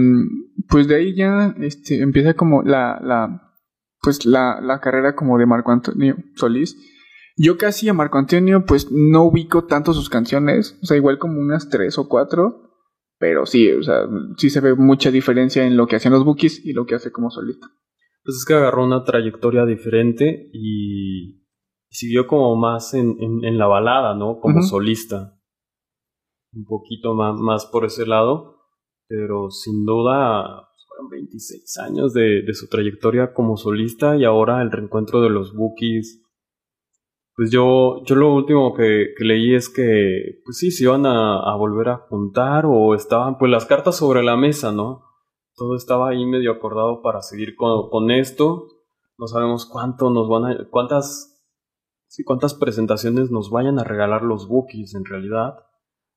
pues 0.68 0.88
de 0.88 0.96
ahí 0.96 1.16
ya 1.16 1.54
este, 1.60 2.00
empieza 2.02 2.34
como 2.34 2.62
la, 2.62 3.00
la, 3.02 3.54
pues 4.02 4.24
la, 4.26 4.60
la 4.60 4.80
carrera 4.80 5.14
como 5.14 5.38
de 5.38 5.46
Marco 5.46 5.72
Antonio 5.72 6.16
Solís. 6.34 6.76
Yo 7.36 7.58
casi 7.58 7.88
a 7.88 7.94
Marco 7.94 8.18
Antonio 8.18 8.64
pues 8.66 8.90
no 8.90 9.24
ubico 9.24 9.66
tanto 9.66 9.92
sus 9.92 10.08
canciones, 10.08 10.78
o 10.82 10.86
sea, 10.86 10.96
igual 10.96 11.18
como 11.18 11.38
unas 11.38 11.68
tres 11.68 11.98
o 11.98 12.08
cuatro, 12.08 12.66
pero 13.18 13.44
sí, 13.44 13.70
o 13.72 13.82
sea, 13.82 14.06
sí 14.38 14.48
se 14.48 14.60
ve 14.60 14.74
mucha 14.74 15.10
diferencia 15.10 15.66
en 15.66 15.76
lo 15.76 15.86
que 15.86 15.96
hacían 15.96 16.14
los 16.14 16.24
Bookies 16.24 16.64
y 16.64 16.72
lo 16.72 16.86
que 16.86 16.94
hace 16.94 17.12
como 17.12 17.30
solista. 17.30 17.68
Pues 18.24 18.38
es 18.38 18.44
que 18.46 18.54
agarró 18.54 18.84
una 18.84 19.04
trayectoria 19.04 19.66
diferente 19.66 20.48
y 20.52 21.44
siguió 21.90 22.26
como 22.26 22.56
más 22.56 22.94
en, 22.94 23.16
en, 23.20 23.58
la 23.58 23.66
balada, 23.66 24.14
¿no? 24.14 24.40
Como 24.40 24.62
solista. 24.62 25.38
Un 26.52 26.64
poquito 26.64 27.14
más, 27.14 27.38
más 27.38 27.66
por 27.66 27.84
ese 27.84 28.06
lado, 28.06 28.56
pero 29.06 29.50
sin 29.50 29.84
duda 29.84 30.68
fueron 30.88 31.10
26 31.10 31.78
años 31.78 32.14
de, 32.14 32.42
de 32.42 32.54
su 32.54 32.68
trayectoria 32.68 33.32
como 33.32 33.56
solista 33.56 34.16
y 34.16 34.24
ahora 34.24 34.62
el 34.62 34.72
reencuentro 34.72 35.20
de 35.20 35.30
los 35.30 35.54
Bookies 35.54 36.25
pues 37.36 37.50
yo, 37.50 38.02
yo 38.06 38.16
lo 38.16 38.34
último 38.34 38.72
que, 38.74 39.12
leí 39.18 39.54
es 39.54 39.68
que, 39.68 40.40
pues 40.42 40.56
sí, 40.56 40.70
se 40.70 40.84
iban 40.84 41.04
a, 41.04 41.54
volver 41.56 41.90
a 41.90 41.98
juntar 41.98 42.64
o 42.66 42.94
estaban, 42.94 43.36
pues 43.36 43.50
las 43.50 43.66
cartas 43.66 43.96
sobre 43.96 44.22
la 44.22 44.36
mesa, 44.36 44.72
¿no? 44.72 45.02
Todo 45.54 45.76
estaba 45.76 46.08
ahí 46.08 46.24
medio 46.24 46.50
acordado 46.50 47.02
para 47.02 47.20
seguir 47.20 47.54
con, 47.54 47.90
con 47.90 48.10
esto. 48.10 48.68
No 49.18 49.26
sabemos 49.26 49.66
cuánto 49.66 50.08
nos 50.08 50.30
van 50.30 50.44
a, 50.46 50.68
cuántas, 50.70 51.46
sí, 52.06 52.24
cuántas 52.24 52.54
presentaciones 52.54 53.30
nos 53.30 53.50
vayan 53.50 53.78
a 53.78 53.84
regalar 53.84 54.22
los 54.22 54.48
bookies 54.48 54.94
en 54.94 55.04
realidad. 55.04 55.56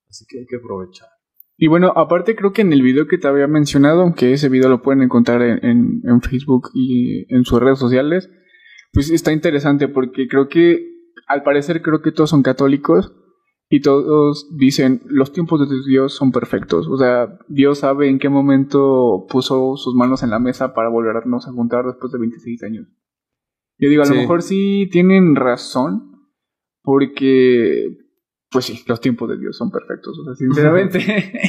Así 0.10 0.26
que 0.26 0.40
hay 0.40 0.46
que 0.46 0.56
aprovechar. 0.56 1.10
Y 1.58 1.68
bueno, 1.68 1.92
aparte 1.98 2.38
creo 2.38 2.54
que 2.54 2.62
en 2.62 2.72
el 2.72 2.82
video 2.82 3.08
que 3.08 3.18
te 3.18 3.28
había 3.28 3.48
mencionado, 3.48 4.04
aunque 4.04 4.32
ese 4.32 4.48
video 4.48 4.70
lo 4.70 4.82
pueden 4.82 5.02
encontrar 5.02 5.42
en, 5.42 6.02
en 6.06 6.22
Facebook 6.22 6.70
y 6.74 7.34
en 7.34 7.44
sus 7.44 7.60
redes 7.60 7.78
sociales, 7.78 8.30
pues 8.94 9.12
está 9.12 9.34
interesante 9.34 9.90
porque 9.90 10.30
creo 10.30 10.48
que 10.48 10.99
al 11.30 11.44
parecer 11.44 11.82
creo 11.82 12.02
que 12.02 12.12
todos 12.12 12.32
son 12.32 12.44
católicos 12.44 13.14
y 13.70 13.82
todos 13.82 14.50
dicen 14.58 15.02
los 15.06 15.32
tiempos 15.32 15.70
de 15.70 15.76
Dios 15.88 16.14
son 16.16 16.32
perfectos. 16.32 16.88
O 16.88 16.98
sea, 16.98 17.38
Dios 17.48 17.80
sabe 17.80 18.10
en 18.10 18.18
qué 18.18 18.30
momento 18.30 19.28
puso 19.30 19.78
sus 19.78 19.94
manos 19.94 20.24
en 20.24 20.32
la 20.32 20.40
mesa 20.40 20.74
para 20.74 20.90
volvernos 20.90 21.48
a 21.48 21.52
juntar 21.52 21.86
después 21.86 22.12
de 22.12 22.20
26 22.20 22.64
años. 22.64 22.88
Yo 23.78 23.90
digo, 23.90 24.04
a 24.04 24.08
lo 24.08 24.16
mejor 24.16 24.42
sí 24.42 24.90
tienen 24.92 25.36
razón, 25.36 26.26
porque, 26.82 27.96
pues 28.52 28.66
sí, 28.66 28.84
los 28.88 29.00
tiempos 29.00 29.30
de 29.30 29.38
Dios 29.38 29.58
son 29.58 29.70
perfectos, 29.70 30.18
o 30.18 30.24
sea, 30.24 30.36
sinceramente. 30.36 31.00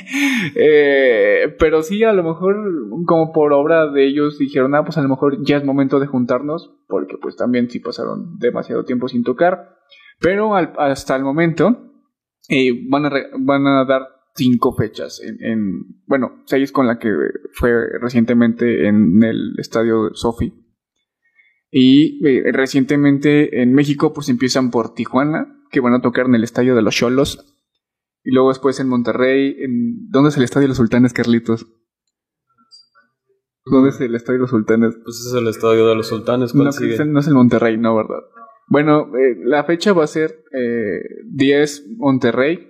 eh, 0.54 1.54
pero 1.58 1.82
sí, 1.82 2.04
a 2.04 2.12
lo 2.12 2.22
mejor, 2.22 2.56
como 3.06 3.32
por 3.32 3.52
obra 3.52 3.90
de 3.90 4.06
ellos, 4.06 4.38
dijeron, 4.38 4.74
ah, 4.74 4.84
pues 4.84 4.98
a 4.98 5.02
lo 5.02 5.08
mejor 5.08 5.42
ya 5.42 5.56
es 5.56 5.64
momento 5.64 5.98
de 5.98 6.06
juntarnos, 6.06 6.74
porque 6.88 7.16
pues 7.20 7.36
también 7.36 7.70
sí 7.70 7.80
pasaron 7.80 8.38
demasiado 8.38 8.84
tiempo 8.84 9.08
sin 9.08 9.22
tocar. 9.22 9.76
Pero 10.20 10.54
hasta 10.54 11.16
el 11.16 11.22
momento 11.22 11.90
eh, 12.48 12.72
van, 12.88 13.06
a 13.06 13.10
van 13.38 13.66
a 13.66 13.84
dar 13.86 14.02
cinco 14.34 14.74
fechas 14.74 15.20
en, 15.22 16.02
bueno, 16.06 16.42
seis 16.44 16.72
con 16.72 16.86
la 16.86 16.98
que 16.98 17.10
fue 17.52 17.72
recientemente 18.00 18.86
en 18.86 19.22
el 19.22 19.54
estadio 19.58 20.14
Sofi. 20.14 20.52
Y 21.70 22.26
eh, 22.26 22.52
recientemente 22.52 23.62
en 23.62 23.72
México 23.72 24.12
pues 24.12 24.28
empiezan 24.28 24.70
por 24.70 24.94
Tijuana, 24.94 25.62
que 25.70 25.80
van 25.80 25.94
a 25.94 26.00
tocar 26.00 26.26
en 26.26 26.34
el 26.34 26.44
estadio 26.44 26.74
de 26.74 26.82
los 26.82 26.96
Cholos. 26.96 27.56
Y 28.24 28.32
luego 28.32 28.48
después 28.48 28.80
en 28.80 28.88
Monterrey, 28.88 29.56
en 29.60 30.08
¿dónde 30.10 30.30
es 30.30 30.36
el 30.36 30.42
estadio 30.42 30.64
de 30.64 30.68
los 30.68 30.76
Sultanes, 30.76 31.12
Carlitos? 31.12 31.66
¿Dónde 33.64 33.90
es 33.90 34.00
el 34.00 34.14
estadio 34.14 34.38
de 34.38 34.42
los 34.42 34.50
Sultanes? 34.50 34.96
Pues 35.04 35.20
es 35.20 35.32
el 35.32 35.46
estadio 35.46 35.86
de 35.86 35.94
los 35.94 36.08
Sultanes. 36.08 36.54
No, 36.54 36.64
no 36.64 37.20
es 37.20 37.26
el 37.28 37.34
Monterrey, 37.34 37.78
no, 37.78 37.94
¿verdad? 37.96 38.20
Bueno, 38.66 39.10
eh, 39.16 39.36
la 39.44 39.64
fecha 39.64 39.92
va 39.92 40.04
a 40.04 40.08
ser 40.08 40.44
eh, 40.52 41.00
10 41.26 41.96
Monterrey 41.96 42.69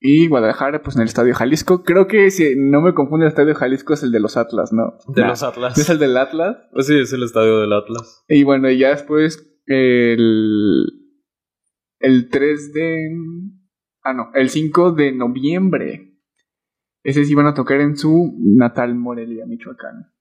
y 0.00 0.28
Guadalajara, 0.28 0.82
pues 0.82 0.96
en 0.96 1.02
el 1.02 1.08
Estadio 1.08 1.34
Jalisco. 1.34 1.82
Creo 1.82 2.06
que 2.06 2.30
si 2.30 2.54
no 2.56 2.80
me 2.80 2.94
confunde, 2.94 3.26
el 3.26 3.30
Estadio 3.30 3.54
Jalisco 3.54 3.92
es 3.92 4.02
el 4.02 4.10
de 4.10 4.20
los 4.20 4.38
Atlas, 4.38 4.72
¿no? 4.72 4.94
De 5.08 5.22
los 5.22 5.42
Atlas. 5.42 5.76
¿Es 5.76 5.90
el 5.90 5.98
del 5.98 6.16
Atlas? 6.16 6.56
Pues 6.72 6.86
sí, 6.86 6.98
es 6.98 7.12
el 7.12 7.22
estadio 7.22 7.60
del 7.60 7.72
Atlas. 7.74 8.24
Y 8.26 8.42
bueno, 8.42 8.70
ya 8.70 8.90
después 8.90 9.60
el, 9.66 10.86
el 11.98 12.28
3 12.30 12.72
de... 12.72 13.10
Ah, 14.02 14.14
no, 14.14 14.30
el 14.34 14.48
5 14.48 14.92
de 14.92 15.12
noviembre. 15.12 16.18
Ese 17.02 17.26
sí 17.26 17.34
van 17.34 17.46
a 17.46 17.54
tocar 17.54 17.80
en 17.80 17.96
su 17.96 18.34
natal 18.38 18.94
Morelia, 18.94 19.44
Michoacán. 19.46 20.12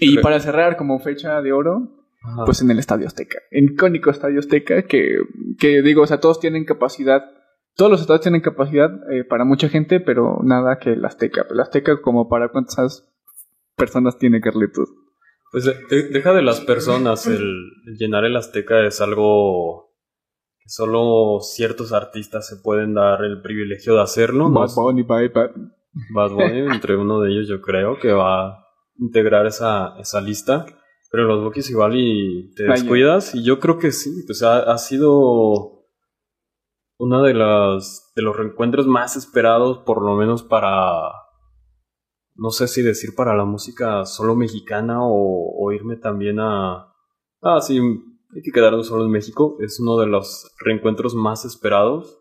Y 0.00 0.18
para 0.18 0.40
cerrar 0.40 0.76
como 0.76 0.98
fecha 1.00 1.42
de 1.42 1.52
oro, 1.52 2.06
pues 2.46 2.62
en 2.62 2.70
el 2.70 2.78
Estadio 2.78 3.06
Azteca. 3.06 3.38
En 3.50 3.64
icónico 3.72 4.10
Estadio 4.10 4.38
Azteca 4.38 4.82
que, 4.82 5.16
que 5.58 5.82
digo, 5.82 6.02
o 6.02 6.06
sea, 6.06 6.20
todos 6.20 6.40
tienen 6.40 6.64
capacidad, 6.64 7.24
todos 7.78 7.92
los 7.92 8.00
estadios 8.00 8.22
tienen 8.22 8.40
capacidad 8.40 8.90
eh, 9.12 9.22
para 9.22 9.44
mucha 9.44 9.68
gente, 9.68 10.00
pero 10.00 10.40
nada 10.42 10.80
que 10.80 10.94
el 10.94 11.04
Azteca. 11.04 11.46
El 11.48 11.60
Azteca 11.60 12.02
como 12.02 12.28
para 12.28 12.48
cuántas 12.48 13.08
personas 13.76 14.18
tiene 14.18 14.40
Carlitos. 14.40 14.88
Pues 15.52 15.64
deja 15.88 16.32
de 16.32 16.42
las 16.42 16.60
personas, 16.60 17.28
el, 17.28 17.70
llenar 17.96 18.24
el 18.24 18.36
Azteca 18.36 18.84
es 18.84 19.00
algo 19.00 19.94
que 20.58 20.68
solo 20.68 21.38
ciertos 21.40 21.92
artistas 21.92 22.48
se 22.48 22.56
pueden 22.56 22.94
dar 22.94 23.24
el 23.24 23.40
privilegio 23.42 23.94
de 23.94 24.02
hacerlo. 24.02 24.50
Bad 24.50 24.74
Bunny, 24.74 25.04
Bad 25.04 26.30
Bunny, 26.32 26.58
entre 26.74 26.96
uno 26.96 27.20
de 27.20 27.30
ellos 27.30 27.48
yo 27.48 27.60
creo 27.60 27.96
que 28.00 28.10
va 28.10 28.48
a 28.48 28.66
integrar 28.98 29.46
esa, 29.46 29.94
esa 30.00 30.20
lista. 30.20 30.66
Pero 31.12 31.24
los 31.24 31.44
Bookies 31.44 31.70
igual 31.70 31.92
y 31.94 32.52
te 32.56 32.64
descuidas. 32.64 33.36
Y 33.36 33.44
yo 33.44 33.60
creo 33.60 33.78
que 33.78 33.92
sí. 33.92 34.10
Sea, 34.34 34.58
ha 34.58 34.76
sido 34.78 35.77
uno 36.98 37.22
de 37.22 37.34
las 37.34 38.12
de 38.14 38.22
los 38.22 38.36
reencuentros 38.36 38.86
más 38.86 39.16
esperados, 39.16 39.78
por 39.78 40.04
lo 40.04 40.16
menos 40.16 40.42
para. 40.42 41.12
No 42.34 42.50
sé 42.50 42.68
si 42.68 42.82
decir 42.82 43.14
para 43.16 43.34
la 43.34 43.44
música 43.44 44.04
solo 44.04 44.36
mexicana 44.36 44.98
o, 45.00 45.72
irme 45.72 45.96
también 45.96 46.38
a. 46.40 46.92
Ah, 47.40 47.60
sí, 47.60 47.78
hay 47.78 48.42
que 48.42 48.52
quedarnos 48.52 48.88
solo 48.88 49.04
en 49.04 49.10
México. 49.10 49.56
Es 49.60 49.80
uno 49.80 49.98
de 49.98 50.06
los 50.06 50.50
reencuentros 50.64 51.14
más 51.14 51.44
esperados. 51.44 52.18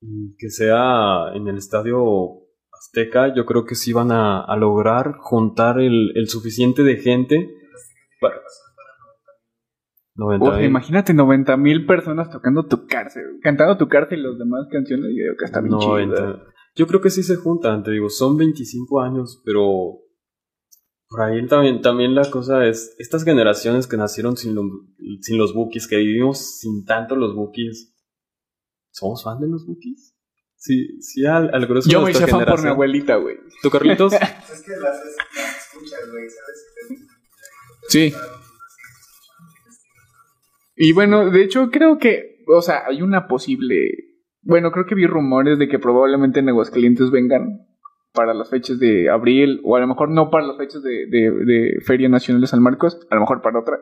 Y 0.00 0.36
que 0.36 0.50
sea 0.50 1.32
en 1.34 1.48
el 1.48 1.56
estadio 1.56 1.96
Azteca, 2.72 3.34
yo 3.34 3.46
creo 3.46 3.64
que 3.64 3.74
sí 3.74 3.92
van 3.92 4.12
a, 4.12 4.54
lograr 4.56 5.16
juntar 5.18 5.80
el, 5.80 6.12
el 6.16 6.28
suficiente 6.28 6.82
de 6.82 6.96
gente 6.98 7.56
imagínate 10.62 11.12
90 11.12 11.56
mil 11.56 11.86
personas 11.86 12.30
tocando 12.30 12.66
tu 12.66 12.86
cárcel, 12.86 13.38
cantando 13.42 13.76
tu 13.76 13.88
cárcel 13.88 14.20
y 14.20 14.22
los 14.22 14.38
demás 14.38 14.66
canciones. 14.70 15.10
Yo 15.10 15.24
creo 15.24 15.36
que 15.38 15.44
está 15.44 15.60
bien 15.60 15.76
Yo 16.74 16.86
creo 16.86 17.00
que 17.00 17.10
sí 17.10 17.22
se 17.22 17.36
juntan, 17.36 17.82
te 17.82 17.90
digo, 17.90 18.08
son 18.08 18.36
25 18.36 19.00
años, 19.00 19.42
pero 19.44 20.00
por 21.08 21.22
ahí 21.22 21.46
también, 21.46 21.82
también 21.82 22.14
la 22.14 22.28
cosa 22.30 22.66
es, 22.66 22.94
estas 22.98 23.24
generaciones 23.24 23.86
que 23.86 23.96
nacieron 23.96 24.36
sin, 24.36 24.56
sin 25.20 25.38
los 25.38 25.54
bookies, 25.54 25.86
que 25.86 25.96
vivimos 25.96 26.58
sin 26.58 26.84
tanto 26.84 27.14
los 27.14 27.34
bookies, 27.34 27.94
¿somos 28.90 29.22
fan 29.22 29.38
de 29.38 29.48
los 29.48 29.66
bookies? 29.66 30.14
Sí, 30.56 31.00
sí, 31.00 31.24
al, 31.26 31.54
al 31.54 31.66
grueso 31.66 31.88
Yo 31.88 32.00
me 32.00 32.10
hice 32.10 32.26
fan 32.26 32.44
por 32.44 32.62
mi 32.62 32.68
abuelita, 32.68 33.16
güey. 33.16 33.36
¿Tú, 33.62 33.70
Carlitos? 33.70 34.12
es 34.14 34.62
que 34.62 34.76
las, 34.80 34.98
escuchas, 35.04 36.10
güey, 36.10 36.28
¿sabes? 36.28 37.06
Sí. 37.88 38.12
Y 40.76 40.92
bueno, 40.92 41.30
de 41.30 41.42
hecho 41.42 41.70
creo 41.70 41.98
que, 41.98 42.44
o 42.46 42.60
sea, 42.60 42.84
hay 42.86 43.02
una 43.02 43.26
posible... 43.26 43.90
Bueno, 44.42 44.70
creo 44.70 44.86
que 44.86 44.94
vi 44.94 45.06
rumores 45.06 45.58
de 45.58 45.68
que 45.68 45.78
probablemente 45.78 46.38
en 46.38 46.50
Aguascalientes 46.50 47.10
vengan 47.10 47.66
para 48.12 48.34
las 48.34 48.50
fechas 48.50 48.78
de 48.78 49.10
abril, 49.10 49.60
o 49.64 49.76
a 49.76 49.80
lo 49.80 49.86
mejor 49.88 50.10
no 50.10 50.30
para 50.30 50.46
las 50.46 50.56
fechas 50.56 50.82
de, 50.82 51.06
de, 51.06 51.80
Feria 51.84 52.08
Nacional 52.08 52.40
de 52.40 52.46
San 52.46 52.62
Marcos, 52.62 53.06
a 53.10 53.14
lo 53.14 53.22
mejor 53.22 53.42
para 53.42 53.58
otra. 53.58 53.78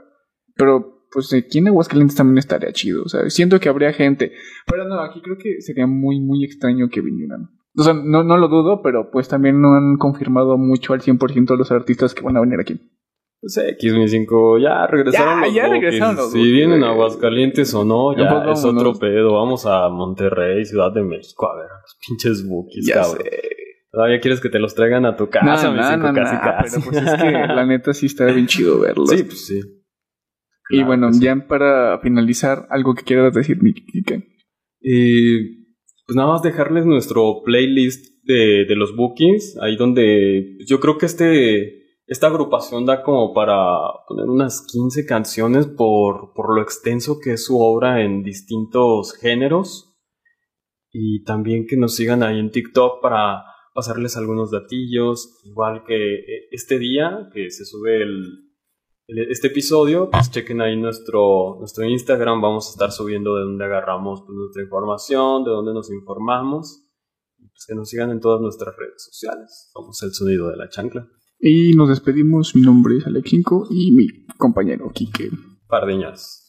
Pero 0.57 1.07
pues 1.11 1.33
aquí 1.33 1.59
en 1.59 1.69
Aguascalientes 1.69 2.17
también 2.17 2.39
estaría 2.39 2.73
chido, 2.73 3.05
o 3.05 3.09
sea, 3.09 3.29
siento 3.31 3.61
que 3.61 3.69
habría 3.69 3.93
gente. 3.93 4.33
Pero 4.67 4.85
no, 4.87 5.01
aquí 5.01 5.21
creo 5.23 5.37
que 5.39 5.61
sería 5.61 5.87
muy, 5.87 6.21
muy 6.21 6.45
extraño 6.45 6.89
que 6.89 7.01
vinieran. 7.01 7.51
O 7.77 7.83
sea, 7.83 7.95
no, 7.95 8.23
no 8.23 8.37
lo 8.37 8.49
dudo, 8.49 8.83
pero 8.83 9.11
pues 9.11 9.29
también 9.29 9.61
no 9.61 9.75
han 9.75 9.97
confirmado 9.97 10.57
mucho 10.59 10.93
al 10.93 11.01
100% 11.01 11.57
los 11.57 11.71
artistas 11.71 12.15
que 12.15 12.23
van 12.23 12.37
a 12.37 12.41
venir 12.41 12.61
aquí. 12.61 12.81
Pues 13.45 13.59
X5 13.79 14.63
ya 14.63 14.87
regresaron 14.87 15.43
los 15.43 15.53
ya 15.53 15.69
regresaron 15.69 16.31
Si 16.31 16.51
vienen 16.51 16.83
a 16.83 16.93
Aguascalientes 16.93 17.75
o 17.75 17.85
no, 17.85 18.17
ya 18.17 18.43
pues 18.43 18.61
es 18.61 18.65
otro 18.65 18.95
pedo. 18.95 19.35
Vamos 19.35 19.67
a 19.67 19.91
Monterrey, 19.91 20.65
Ciudad 20.65 20.91
de 20.93 21.03
México, 21.03 21.47
a 21.47 21.57
ver 21.57 21.67
a 21.67 21.81
los 21.83 21.99
pinches 22.01 22.49
bookies, 22.49 22.91
cabrón. 22.91 23.27
Todavía 23.91 24.19
quieres 24.21 24.41
que 24.41 24.49
te 24.49 24.59
los 24.59 24.75
traigan 24.75 25.05
a 25.05 25.15
tu 25.15 25.29
casa, 25.29 25.71
no, 25.71 25.97
no, 25.99 26.15
casi 26.15 26.37
casi. 26.37 26.81
Pero 26.81 26.91
pues 26.91 27.07
es 27.07 27.23
que 27.23 27.31
la 27.31 27.67
neta 27.67 27.93
sí 27.93 28.07
está 28.07 28.25
bien 28.25 28.47
chido 28.47 28.81
verlos. 28.81 29.11
Sí, 29.11 29.25
pues 29.25 29.47
sí. 29.47 29.61
y 30.71 30.83
bueno, 30.83 31.11
ya 31.13 31.37
para 31.47 31.99
finalizar, 32.01 32.67
algo 32.71 32.95
que 32.95 33.05
quieras 33.05 33.35
decir, 33.35 33.63
Miki. 33.63 33.83
Eh, 34.81 35.67
pues 36.07 36.17
nada 36.17 36.31
más 36.31 36.41
dejarles 36.41 36.87
nuestro 36.87 37.43
playlist 37.45 38.07
de, 38.23 38.65
de 38.67 38.75
los 38.75 38.97
bookings, 38.97 39.59
ahí 39.61 39.77
donde 39.77 40.57
yo 40.67 40.81
creo 40.81 40.97
que 40.97 41.05
este 41.05 41.84
esta 42.07 42.27
agrupación 42.27 42.85
da 42.85 43.03
como 43.03 43.33
para 43.33 43.57
poner 44.07 44.27
unas 44.27 44.67
15 44.71 45.07
canciones 45.07 45.67
por, 45.67 46.35
por 46.35 46.55
lo 46.55 46.63
extenso 46.63 47.19
que 47.19 47.33
es 47.33 47.45
su 47.45 47.59
obra 47.61 48.03
en 48.03 48.23
distintos 48.23 49.15
géneros. 49.15 49.97
Y 50.93 51.25
también 51.25 51.67
que 51.67 51.77
nos 51.77 51.97
sigan 51.97 52.23
ahí 52.23 52.39
en 52.39 52.51
TikTok 52.51 53.01
para 53.01 53.45
pasarles 53.75 54.17
algunos 54.17 54.51
datillos. 54.51 55.41
Igual 55.45 55.85
que 55.85 56.15
eh, 56.15 56.49
este 56.51 56.79
día 56.79 57.31
que 57.33 57.51
se 57.51 57.65
sube 57.65 58.05
este 59.07 59.49
episodio, 59.49 60.11
pues 60.11 60.31
chequen 60.31 60.61
ahí 60.61 60.77
nuestro, 60.77 61.57
nuestro 61.59 61.85
Instagram. 61.85 62.41
Vamos 62.41 62.69
a 62.69 62.71
estar 62.71 62.93
subiendo 62.93 63.35
de 63.37 63.45
dónde 63.45 63.65
agarramos 63.65 64.23
pues, 64.27 64.37
nuestra 64.37 64.63
información, 64.63 65.43
de 65.43 65.51
dónde 65.51 65.73
nos 65.73 65.91
informamos. 65.91 66.87
Pues 67.39 67.67
que 67.67 67.75
nos 67.75 67.89
sigan 67.89 68.11
en 68.11 68.21
todas 68.21 68.43
nuestras 68.43 68.77
redes 68.77 69.03
sociales. 69.03 69.71
Somos 69.73 70.03
el 70.03 70.13
sonido 70.13 70.51
de 70.51 70.57
la 70.57 70.69
chancla. 70.69 71.09
Y 71.47 71.75
nos 71.75 71.91
despedimos. 71.91 72.57
Mi 72.57 72.63
nombre 72.63 72.97
es 72.97 73.07
Alex 73.07 73.35
y 73.69 73.93
mi 73.93 74.07
compañero 74.39 74.91
Quique 74.95 75.29
Pardeñas. 75.69 76.44